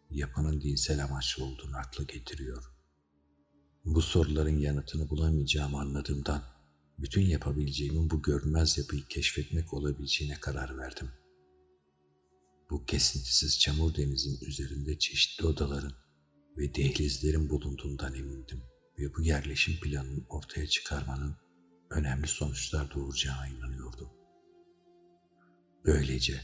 [0.09, 2.76] yapının dinsel amaçlı olduğunu akla getiriyor.
[3.87, 6.43] Bu soruların yanıtını bulamayacağımı anladığımdan
[6.99, 11.11] bütün yapabileceğimin bu görünmez yapıyı keşfetmek olabileceğine karar verdim.
[12.69, 15.93] Bu kesintisiz çamur denizin üzerinde çeşitli odaların
[16.57, 18.61] ve dehlizlerin bulunduğundan emindim
[18.99, 21.35] ve bu yerleşim planını ortaya çıkarmanın
[21.89, 24.09] önemli sonuçlar doğuracağına inanıyordum.
[25.85, 26.41] Böylece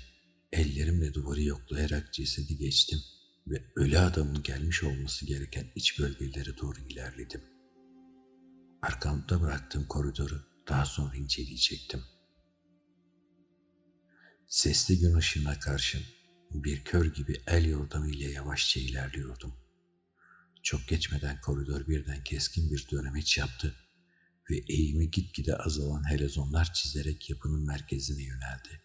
[0.51, 2.99] ellerimle duvarı yoklayarak cesedi geçtim
[3.47, 7.41] ve ölü adamın gelmiş olması gereken iç bölgelere doğru ilerledim.
[8.81, 12.03] Arkamda bıraktığım koridoru daha sonra inceleyecektim.
[14.47, 16.01] Sesli gün ışığına karşın
[16.51, 19.53] bir kör gibi el yordamıyla yavaşça ilerliyordum.
[20.63, 23.75] Çok geçmeden koridor birden keskin bir dönemeç yaptı
[24.49, 28.81] ve eğimi gitgide azalan helezonlar çizerek yapının merkezine yöneldi.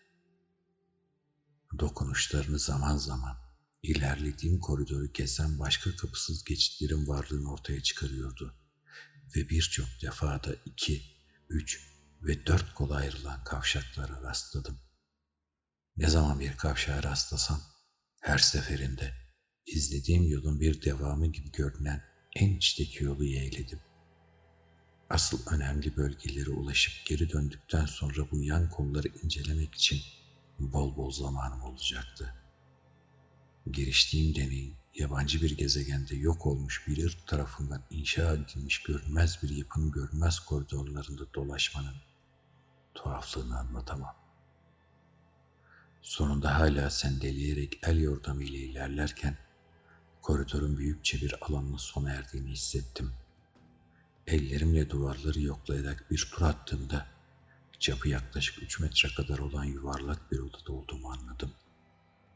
[1.78, 3.47] Dokunuşlarını zaman zaman
[3.82, 8.54] ilerlediğim koridoru kesen başka kapısız geçitlerin varlığını ortaya çıkarıyordu
[9.36, 11.02] ve birçok defa da iki,
[11.48, 11.88] üç
[12.22, 14.78] ve dört kola ayrılan kavşaklara rastladım.
[15.96, 17.60] Ne zaman bir kavşağa rastlasam
[18.20, 19.14] her seferinde
[19.66, 22.04] izlediğim yolun bir devamı gibi görünen
[22.36, 23.80] en içteki yolu yeğledim.
[25.10, 30.00] Asıl önemli bölgelere ulaşıp geri döndükten sonra bu yan kolları incelemek için
[30.58, 32.34] bol bol zamanım olacaktı.
[33.72, 39.90] Giriştiğim deneyin yabancı bir gezegende yok olmuş bir ırk tarafından inşa edilmiş görünmez bir yapının
[39.90, 41.94] görünmez koridorlarında dolaşmanın
[42.94, 44.16] tuhaflığını anlatamam.
[46.02, 49.38] Sonunda hala sendeleyerek el yordamıyla ilerlerken
[50.22, 53.12] koridorun büyükçe bir alanla sona erdiğini hissettim.
[54.26, 57.06] Ellerimle duvarları yoklayarak bir tur attığımda
[57.78, 61.52] çapı yaklaşık üç metre kadar olan yuvarlak bir odada olduğumu anladım.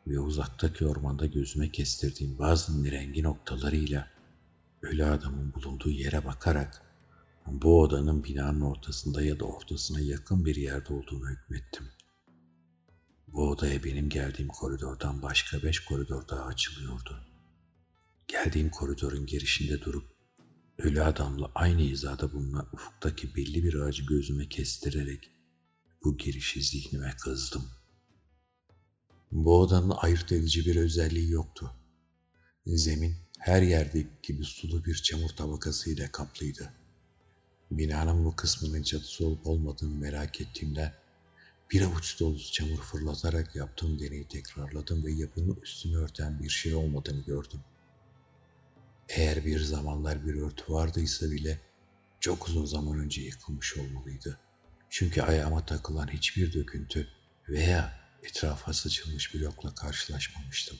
[0.06, 4.10] Ve uzaktaki ormanda gözüme kestirdiğim bazı rengi noktalarıyla
[4.82, 6.82] ölü adamın bulunduğu yere bakarak
[7.46, 11.88] bu odanın binanın ortasında ya da ortasına yakın bir yerde olduğunu hükmettim.
[13.28, 17.26] Bu odaya benim geldiğim koridordan başka beş koridor daha açılıyordu.
[18.28, 20.04] Geldiğim koridorun girişinde durup
[20.78, 25.30] ölü adamla aynı hizada bulunan ufuktaki belli bir ağacı gözüme kestirerek
[26.04, 27.64] bu girişi zihnime kızdım.
[29.32, 31.74] Bu odanın ayırt edici bir özelliği yoktu.
[32.66, 36.72] Zemin her yerdeki gibi sulu bir çamur tabakasıyla kaplıydı.
[37.70, 40.94] Binanın bu kısmının çatısı olup olmadığını merak ettiğimden
[41.70, 47.24] bir avuç dolusu çamur fırlatarak yaptığım deneyi tekrarladım ve yapının üstünü örten bir şey olmadığını
[47.24, 47.60] gördüm.
[49.08, 51.60] Eğer bir zamanlar bir örtü vardıysa bile
[52.20, 54.38] çok uzun zaman önce yıkılmış olmalıydı.
[54.90, 57.08] Çünkü ayağıma takılan hiçbir döküntü
[57.48, 60.78] veya etrafa saçılmış blokla karşılaşmamıştım.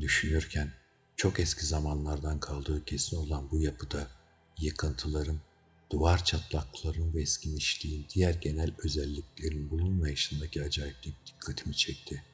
[0.00, 0.72] Düşünürken
[1.16, 4.08] çok eski zamanlardan kaldığı kesin olan bu yapıda
[4.58, 5.40] yıkıntıların,
[5.92, 12.24] duvar çatlakların ve eskimişliğin diğer genel özelliklerin bulunmayışındaki acayiplik dikkatimi çekti.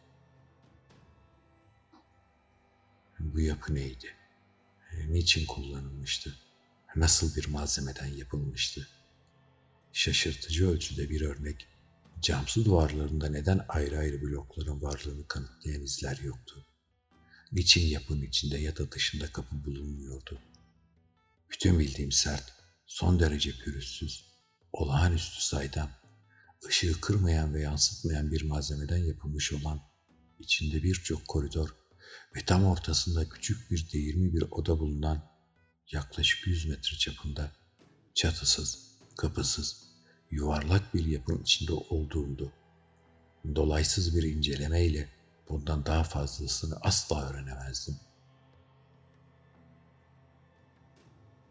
[3.19, 4.15] Bu yapı neydi?
[5.09, 6.37] niçin kullanılmıştı?
[6.97, 8.89] Nasıl bir malzemeden yapılmıştı?
[9.93, 11.69] Şaşırtıcı ölçüde bir örnek,
[12.23, 16.67] camsı duvarlarında neden ayrı ayrı blokların varlığını kanıtlayan izler yoktu.
[17.53, 20.39] Niçin yapının içinde ya da dışında kapı bulunmuyordu?
[21.51, 22.55] Bütün bildiğim sert,
[22.87, 24.25] son derece pürüzsüz,
[24.73, 25.91] olağanüstü saydam,
[26.67, 29.81] ışığı kırmayan ve yansıtmayan bir malzemeden yapılmış olan,
[30.39, 31.77] içinde birçok koridor
[32.37, 35.31] ve tam ortasında küçük bir değirmi bir oda bulunan
[35.93, 37.53] yaklaşık 100 metre çapında
[38.15, 38.79] çatısız,
[39.17, 39.90] kapısız,
[40.31, 42.53] yuvarlak bir yapının içinde olduğumdu.
[43.55, 45.09] Dolaysız bir incelemeyle
[45.49, 47.97] bundan daha fazlasını asla öğrenemezdim.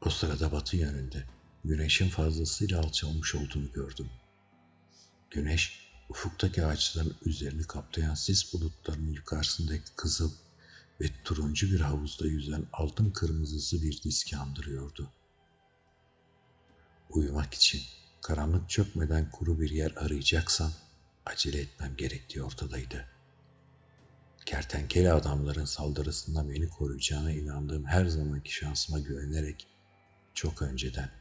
[0.05, 1.23] O sırada batı yönünde
[1.65, 4.09] güneşin fazlasıyla alçalmış olduğunu gördüm.
[5.29, 10.31] Güneş Ufuktaki ağaçların üzerini kaplayan sis bulutlarının yukarısındaki kızıl
[11.01, 15.09] ve turuncu bir havuzda yüzen altın kırmızısı bir diski andırıyordu.
[17.09, 17.81] Uyumak için
[18.21, 20.71] karanlık çökmeden kuru bir yer arayacaksam
[21.25, 23.05] acele etmem gerektiği ortadaydı.
[24.45, 29.67] Kertenkele adamların saldırısından beni koruyacağına inandığım her zamanki şansıma güvenerek
[30.33, 31.11] çok önceden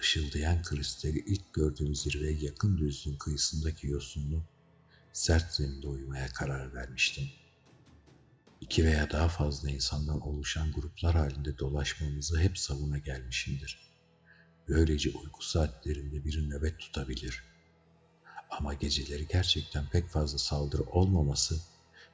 [0.00, 4.42] ışıldayan kristali ilk gördüğüm zirveye yakın düzlüğün kıyısındaki yosunlu
[5.12, 7.24] sert zeminde uyumaya karar vermiştim.
[8.60, 13.85] İki veya daha fazla insandan oluşan gruplar halinde dolaşmamızı hep savuna gelmişimdir.
[14.68, 17.42] Böylece uyku saatlerinde biri nöbet tutabilir.
[18.50, 21.60] Ama geceleri gerçekten pek fazla saldırı olmaması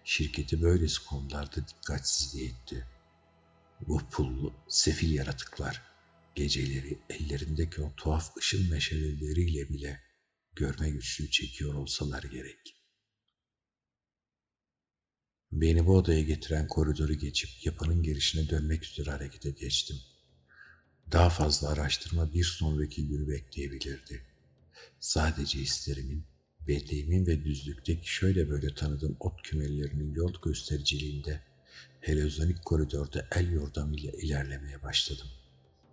[0.05, 2.87] şirketi böylesi konularda dikkatsizliğe etti.
[3.89, 5.83] Bu pullu, sefil yaratıklar
[6.35, 10.01] geceleri ellerindeki o tuhaf ışın meşaleleriyle bile
[10.55, 12.77] görme güçlüğü çekiyor olsalar gerek.
[15.53, 19.97] Beni bu odaya getiren koridoru geçip yapının girişine dönmek üzere harekete geçtim.
[21.13, 24.23] Daha fazla araştırma bir sonraki günü bekleyebilirdi.
[25.01, 26.25] Sadece hislerimin,
[26.69, 31.41] belleğimin ve düzlükteki şöyle böyle tanıdığım ot kümelerinin yol göstericiliğinde
[32.01, 35.29] heliozonik koridorda el yordamıyla ilerlemeye başladım.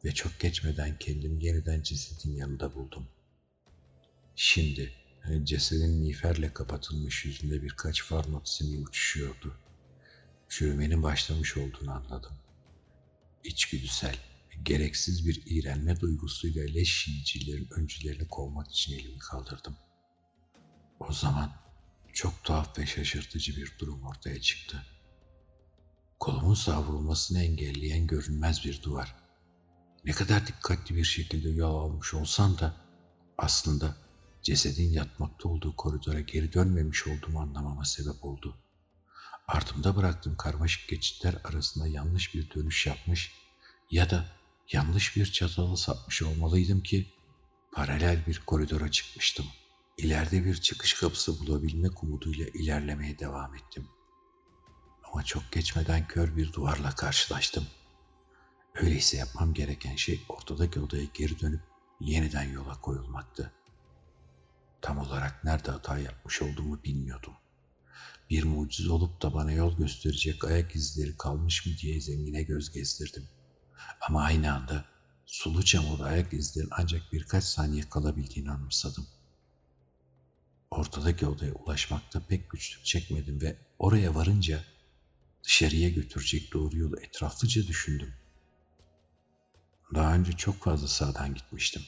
[0.06, 3.08] Ve çok geçmeden kendimi yeniden cesedin yanında buldum.
[4.36, 4.94] Şimdi
[5.44, 9.58] cesedin miğferle kapatılmış yüzünde birkaç far noksimi uçuşuyordu.
[10.50, 12.34] Çürümenin başlamış olduğunu anladım.
[13.44, 14.16] İçgüdüsel,
[14.64, 19.78] gereksiz bir iğrenme duygusuyla leş yiyicilerin öncülerini kovmak için elimi kaldırdım.
[21.00, 21.52] O zaman
[22.14, 24.86] çok tuhaf ve şaşırtıcı bir durum ortaya çıktı.
[26.20, 29.16] Kolumun savrulmasını engelleyen görünmez bir duvar.
[30.06, 32.76] Ne kadar dikkatli bir şekilde yol almış olsam da
[33.38, 33.96] aslında
[34.42, 38.58] cesedin yatmakta olduğu koridora geri dönmemiş olduğumu anlamama sebep oldu.
[39.48, 43.32] Ardımda bıraktığım karmaşık geçitler arasında yanlış bir dönüş yapmış
[43.92, 44.39] ya da
[44.72, 47.14] yanlış bir çatala sapmış olmalıydım ki
[47.72, 49.46] paralel bir koridora çıkmıştım.
[49.98, 53.88] İleride bir çıkış kapısı bulabilmek umuduyla ilerlemeye devam ettim.
[55.04, 57.68] Ama çok geçmeden kör bir duvarla karşılaştım.
[58.76, 61.62] Öyleyse yapmam gereken şey ortadaki odaya geri dönüp
[62.00, 63.54] yeniden yola koyulmaktı.
[64.82, 67.34] Tam olarak nerede hata yapmış olduğumu bilmiyordum.
[68.30, 73.28] Bir mucize olup da bana yol gösterecek ayak izleri kalmış mı diye zengine göz gezdirdim.
[74.02, 74.86] Ama aynı anda
[75.26, 79.08] sulu çamur ayak izlerin ancak birkaç saniye kalabildiğini anımsadım.
[80.72, 84.64] Ortadaki odaya ulaşmakta pek güçlük çekmedim ve oraya varınca
[85.44, 88.14] dışarıya götürecek doğru yolu etraflıca düşündüm.
[89.96, 91.82] Daha önce çok fazla sağdan gitmiştim.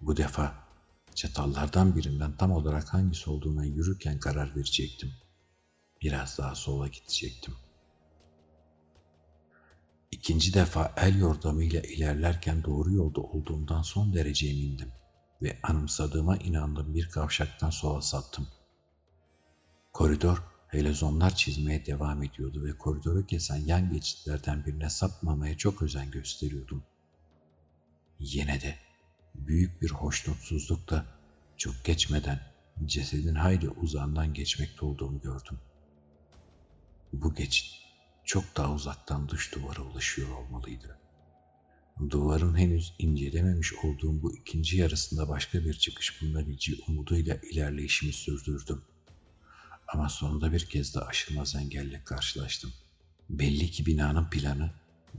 [0.00, 0.54] Bu defa
[1.14, 5.12] çatallardan birinden tam olarak hangisi olduğuna yürürken karar verecektim.
[6.02, 7.54] Biraz daha sola gidecektim.
[10.10, 14.92] İkinci defa el yordamıyla ilerlerken doğru yolda olduğumdan son derece emindim
[15.42, 18.48] ve anımsadığıma inandığım bir kavşaktan sola sattım.
[19.92, 26.82] Koridor helezonlar çizmeye devam ediyordu ve koridoru kesen yan geçitlerden birine sapmamaya çok özen gösteriyordum.
[28.18, 28.78] Yine de
[29.34, 31.06] büyük bir hoşnutsuzlukla
[31.56, 32.40] çok geçmeden
[32.84, 35.58] cesedin hayli uzağından geçmekte olduğumu gördüm.
[37.12, 37.89] Bu geçit
[38.30, 40.98] çok daha uzaktan dış duvara ulaşıyor olmalıydı.
[42.10, 48.82] Duvarın henüz incelememiş olduğum bu ikinci yarısında başka bir çıkış bulunabileceği umuduyla ilerleyişimi sürdürdüm.
[49.88, 52.72] Ama sonunda bir kez de aşılmaz engelle karşılaştım.
[53.30, 54.70] Belli ki binanın planı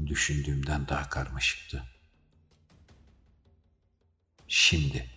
[0.07, 1.83] düşündüğümden daha karmaşıktı.
[4.47, 5.09] Şimdi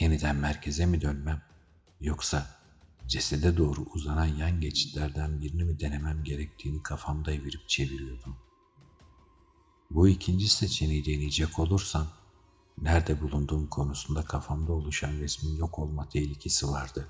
[0.00, 1.42] yeniden merkeze mi dönmem
[2.00, 2.61] yoksa
[3.08, 8.36] cesede doğru uzanan yan geçitlerden birini mi denemem gerektiğini kafamda evirip çeviriyordum.
[9.90, 12.06] Bu ikinci seçeneği deneyecek olursam,
[12.78, 17.08] nerede bulunduğum konusunda kafamda oluşan resmin yok olma tehlikesi vardı.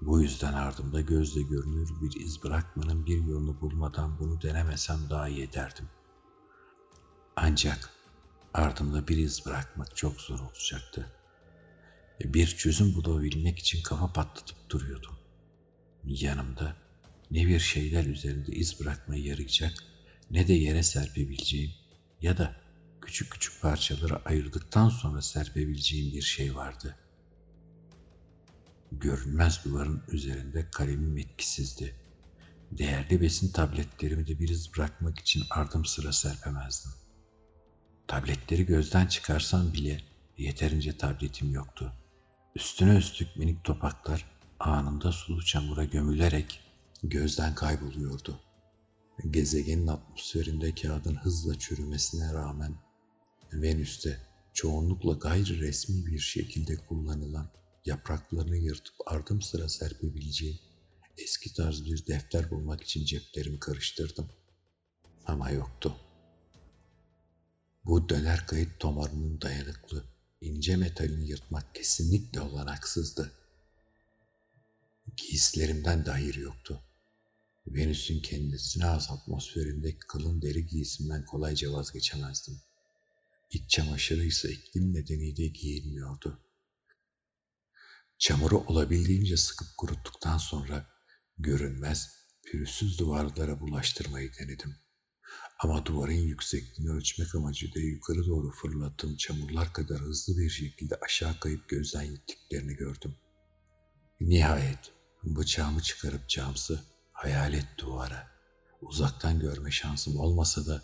[0.00, 5.42] Bu yüzden ardımda gözle görünür bir iz bırakmanın bir yolunu bulmadan bunu denemesem daha iyi
[5.42, 5.88] ederdim.
[7.36, 7.90] Ancak
[8.54, 11.12] ardımda bir iz bırakmak çok zor olacaktı
[12.20, 15.18] bir çözüm bulabilmek için kafa patlatıp duruyordum.
[16.04, 16.76] Yanımda
[17.30, 19.72] ne bir şeyler üzerinde iz bırakmaya yarayacak
[20.30, 21.70] ne de yere serpebileceğim
[22.22, 22.56] ya da
[23.00, 26.96] küçük küçük parçalara ayırdıktan sonra serpebileceğim bir şey vardı.
[28.92, 31.94] Görünmez duvarın üzerinde kalemim etkisizdi.
[32.72, 36.92] Değerli besin tabletlerimi de bir iz bırakmak için ardım sıra serpemezdim.
[38.06, 40.00] Tabletleri gözden çıkarsam bile
[40.38, 41.92] yeterince tabletim yoktu.
[42.56, 46.60] Üstüne üstlük minik topaklar anında sulu çamura gömülerek
[47.02, 48.40] gözden kayboluyordu.
[49.30, 52.76] Gezegenin atmosferinde kağıdın hızla çürümesine rağmen
[53.52, 54.18] Venüs'te
[54.52, 57.50] çoğunlukla gayri resmi bir şekilde kullanılan
[57.84, 60.58] yapraklarını yırtıp ardım sıra serpebileceğim
[61.18, 64.28] eski tarz bir defter bulmak için ceplerimi karıştırdım.
[65.26, 65.96] Ama yoktu.
[67.84, 70.04] Bu döner kayıt tomarının dayanıklı,
[70.44, 73.32] ince metalini yırtmak kesinlikle olanaksızdı.
[75.16, 76.82] Giysilerimden dair yoktu.
[77.66, 82.60] Venüs'ün kendisine az atmosferindeki kalın deri giysimden kolayca vazgeçemezdim.
[83.50, 86.40] İç çamaşırı ise iklim nedeniyle giyilmiyordu.
[88.18, 90.86] Çamuru olabildiğince sıkıp kuruttuktan sonra
[91.38, 92.08] görünmez,
[92.42, 94.76] pürüzsüz duvarlara bulaştırmayı denedim.
[95.58, 101.68] Ama duvarın yüksekliğini ölçmek amacıyla yukarı doğru fırlattığım çamurlar kadar hızlı bir şekilde aşağı kayıp
[101.68, 103.14] gözden gittiklerini gördüm.
[104.20, 104.92] Nihayet
[105.24, 106.80] bıçağımı çıkarıp camsı
[107.12, 108.34] hayalet duvara
[108.82, 110.82] uzaktan görme şansım olmasa da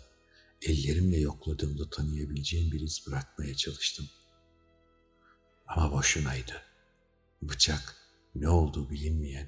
[0.61, 4.09] ellerimle yokladığımda tanıyabileceğim bir iz bırakmaya çalıştım.
[5.67, 6.61] Ama boşunaydı.
[7.41, 7.95] Bıçak
[8.35, 9.47] ne olduğu bilinmeyen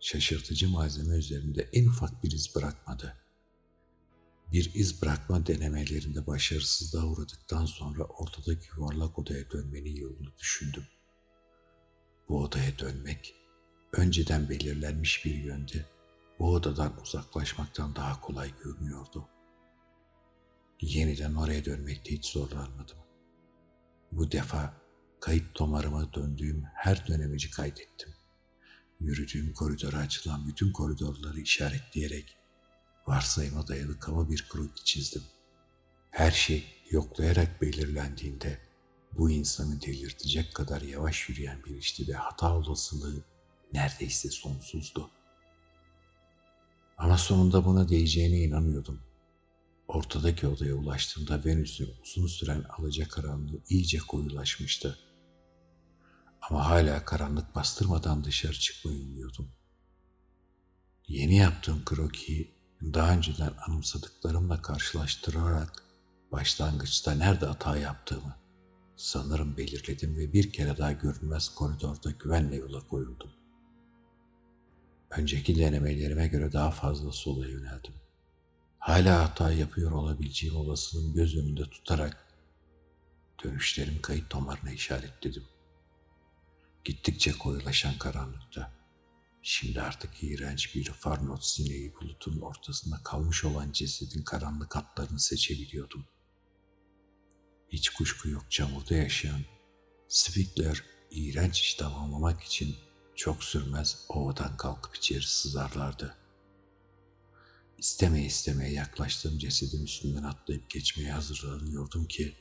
[0.00, 3.23] şaşırtıcı malzeme üzerinde en ufak bir iz bırakmadı.
[4.52, 10.84] Bir iz bırakma denemelerinde başarısızlığa uğradıktan sonra ortadaki yuvarlak odaya dönmenin yolunu düşündüm.
[12.28, 13.34] Bu odaya dönmek,
[13.92, 15.86] önceden belirlenmiş bir yönde
[16.38, 19.28] bu odadan uzaklaşmaktan daha kolay görünüyordu.
[20.80, 22.98] Yeniden oraya dönmekte hiç zorlanmadım.
[24.12, 24.74] Bu defa
[25.20, 28.14] kayıt tomarıma döndüğüm her dönemeci kaydettim.
[29.00, 32.36] Yürüdüğüm koridora açılan bütün koridorları işaretleyerek
[33.06, 35.22] varsayıma dayalı kaba bir kroki çizdim.
[36.10, 38.58] Her şey yoklayarak belirlendiğinde
[39.12, 43.24] bu insanı delirtecek kadar yavaş yürüyen bir işti ve hata olasılığı
[43.72, 45.10] neredeyse sonsuzdu.
[46.98, 49.00] Ama sonunda buna değeceğine inanıyordum.
[49.88, 54.98] Ortadaki odaya ulaştığımda Venüs'ün uzun süren alacakaranlığı iyice koyulaşmıştı.
[56.42, 59.48] Ama hala karanlık bastırmadan dışarı çıkmayı umuyordum.
[61.08, 65.82] Yeni yaptığım krokiyi daha önceden anımsadıklarımla karşılaştırarak
[66.32, 68.36] başlangıçta nerede hata yaptığımı
[68.96, 73.30] sanırım belirledim ve bir kere daha görünmez koridorda güvenle yola koyuldum.
[75.10, 77.94] Önceki denemelerime göre daha fazla sola yöneldim.
[78.78, 82.26] Hala hata yapıyor olabileceğim olasılığını göz önünde tutarak
[83.44, 85.44] dönüşlerim kayıt damarına işaretledim.
[86.84, 88.72] Gittikçe koyulaşan karanlıkta,
[89.46, 96.04] şimdi artık iğrenç bir farnot sineği bulutun ortasında kalmış olan cesedin karanlık hatlarını seçebiliyordum.
[97.68, 99.40] Hiç kuşku yok çamurda yaşayan
[100.08, 102.76] Spikler iğrenç iş tamamlamak için
[103.14, 106.16] çok sürmez ovadan kalkıp içeri sızarlardı.
[107.78, 112.36] İstemeye istemeye yaklaştığım cesedin üstünden atlayıp geçmeye hazırlanıyordum ki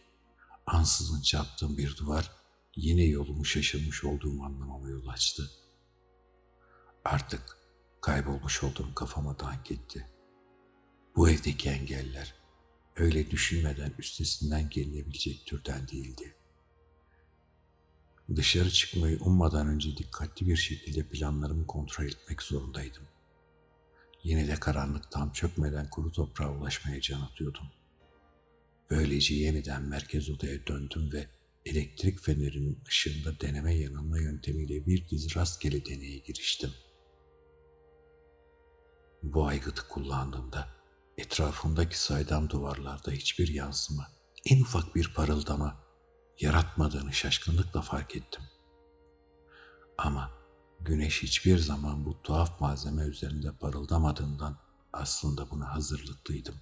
[0.66, 2.32] ansızın çarptığım bir duvar
[2.76, 5.63] yine yolumu şaşırmış olduğumu anlamama yol açtı.
[7.06, 7.58] Artık
[8.02, 10.08] kaybolmuş olduğum kafama dank etti.
[11.16, 12.34] Bu evdeki engeller
[12.96, 16.36] öyle düşünmeden üstesinden gelinebilecek türden değildi.
[18.36, 23.04] Dışarı çıkmayı ummadan önce dikkatli bir şekilde planlarımı kontrol etmek zorundaydım.
[24.24, 27.68] Yine de karanlık tam çökmeden kuru toprağa ulaşmaya can atıyordum.
[28.90, 31.28] Böylece yeniden merkez odaya döndüm ve
[31.66, 36.74] elektrik fenerinin ışığında deneme yanılma yöntemiyle bir dizi rastgele deneye giriştim.
[39.24, 40.68] Bu aygıtı kullandığımda
[41.18, 44.08] etrafımdaki saydam duvarlarda hiçbir yansıma,
[44.46, 45.84] en ufak bir parıldama
[46.40, 48.44] yaratmadığını şaşkınlıkla fark ettim.
[49.98, 50.32] Ama
[50.82, 54.58] güneş hiçbir zaman bu tuhaf malzeme üzerinde parıldamadığından
[54.94, 56.56] aslında buna hazırlıklıydım.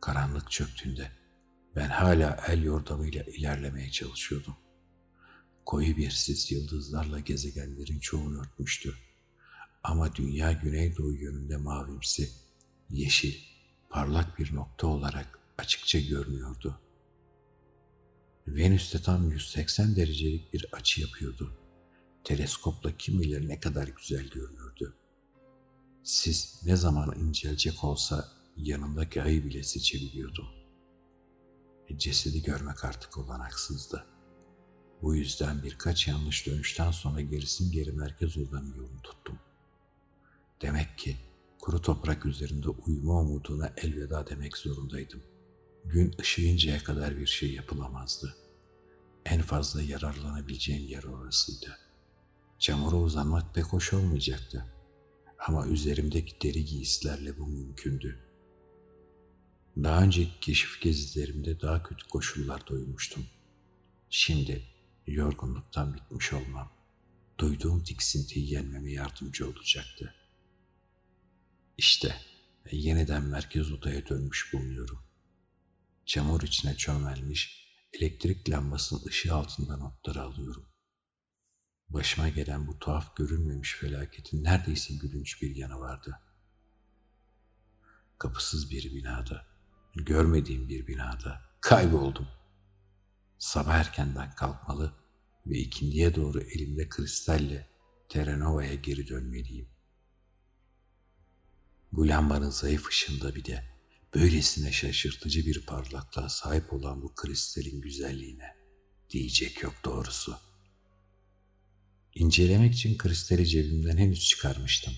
[0.00, 1.12] Karanlık çöktüğünde
[1.76, 4.56] ben hala el yordamıyla ilerlemeye çalışıyordum.
[5.66, 8.94] Koyu bir sis yıldızlarla gezegenlerin çoğunu örtmüştü.
[9.84, 12.30] Ama dünya güneydoğu yönünde mavimsi,
[12.90, 13.34] yeşil,
[13.90, 16.80] parlak bir nokta olarak açıkça görünüyordu.
[18.46, 21.56] Venüs'te tam 180 derecelik bir açı yapıyordu.
[22.24, 24.94] Teleskopla kim bilir ne kadar güzel görünürdü.
[26.02, 30.46] Siz ne zaman incelecek olsa yanındaki ayı bile seçebiliyordum.
[31.88, 34.06] E, cesedi görmek artık olanaksızdı.
[35.02, 39.38] Bu yüzden birkaç yanlış dönüşten sonra gerisin geri merkez odanın yolunu tuttum.
[40.62, 41.16] Demek ki
[41.58, 45.22] kuru toprak üzerinde uyuma umuduna elveda demek zorundaydım.
[45.84, 48.36] Gün ışıyıncaya kadar bir şey yapılamazdı.
[49.24, 51.78] En fazla yararlanabileceğim yer orasıydı.
[52.58, 54.66] Çamura uzanmak pek hoş olmayacaktı.
[55.38, 58.18] Ama üzerimdeki deri giysilerle bu mümkündü.
[59.76, 63.26] Daha önceki keşif gezilerimde daha kötü koşullarda uyumuştum.
[64.10, 64.62] Şimdi
[65.06, 66.72] yorgunluktan bitmiş olmam,
[67.38, 70.14] duyduğum tiksintiyi yenmeme yardımcı olacaktı.
[71.78, 72.16] İşte
[72.70, 75.02] yeniden merkez odaya dönmüş bulunuyorum.
[76.06, 80.66] Çamur içine çömelmiş, elektrik lambasının ışığı altında notları alıyorum.
[81.88, 86.20] Başıma gelen bu tuhaf görünmemiş felaketin neredeyse gülünç bir yanı vardı.
[88.18, 89.46] Kapısız bir binada,
[89.94, 92.28] görmediğim bir binada kayboldum.
[93.38, 94.92] Sabah erkenden kalkmalı
[95.46, 97.68] ve ikindiye doğru elimde kristalle
[98.08, 99.73] Terranova'ya geri dönmeliyim.
[101.96, 103.64] Bu lambanın zayıf ışığında bir de
[104.14, 108.56] böylesine şaşırtıcı bir parlaklığa sahip olan bu kristalin güzelliğine
[109.10, 110.36] diyecek yok doğrusu.
[112.14, 114.94] İncelemek için kristali cebimden henüz çıkarmıştım.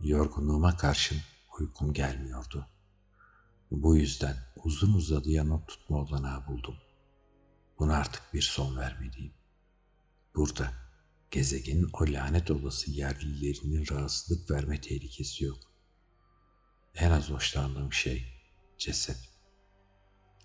[0.00, 1.18] Yorgunluğuma karşın
[1.60, 2.66] uykum gelmiyordu.
[3.70, 6.76] Bu yüzden uzun uzadıya not tutma olanağı buldum.
[7.78, 9.34] Buna artık bir son vermeliyim.
[10.34, 10.72] Burada
[11.30, 15.71] gezegenin o lanet olası yerlilerinin rahatsızlık verme tehlikesi yok.
[16.94, 18.26] En az hoşlandığım şey
[18.78, 19.18] ceset.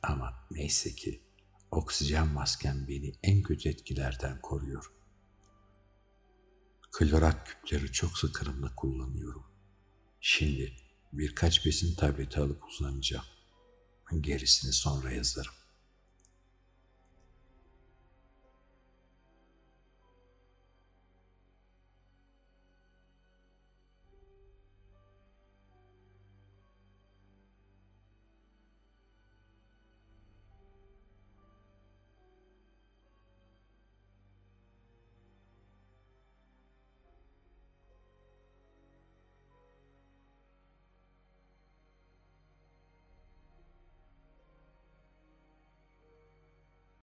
[0.03, 1.21] Ama neyse ki
[1.71, 4.91] oksijen maskem beni en kötü etkilerden koruyor.
[6.91, 9.45] Klorat küpleri çok sıkırımda kullanıyorum.
[10.21, 10.73] Şimdi
[11.13, 13.25] birkaç besin tableti alıp uzanacağım.
[14.21, 15.53] Gerisini sonra yazarım.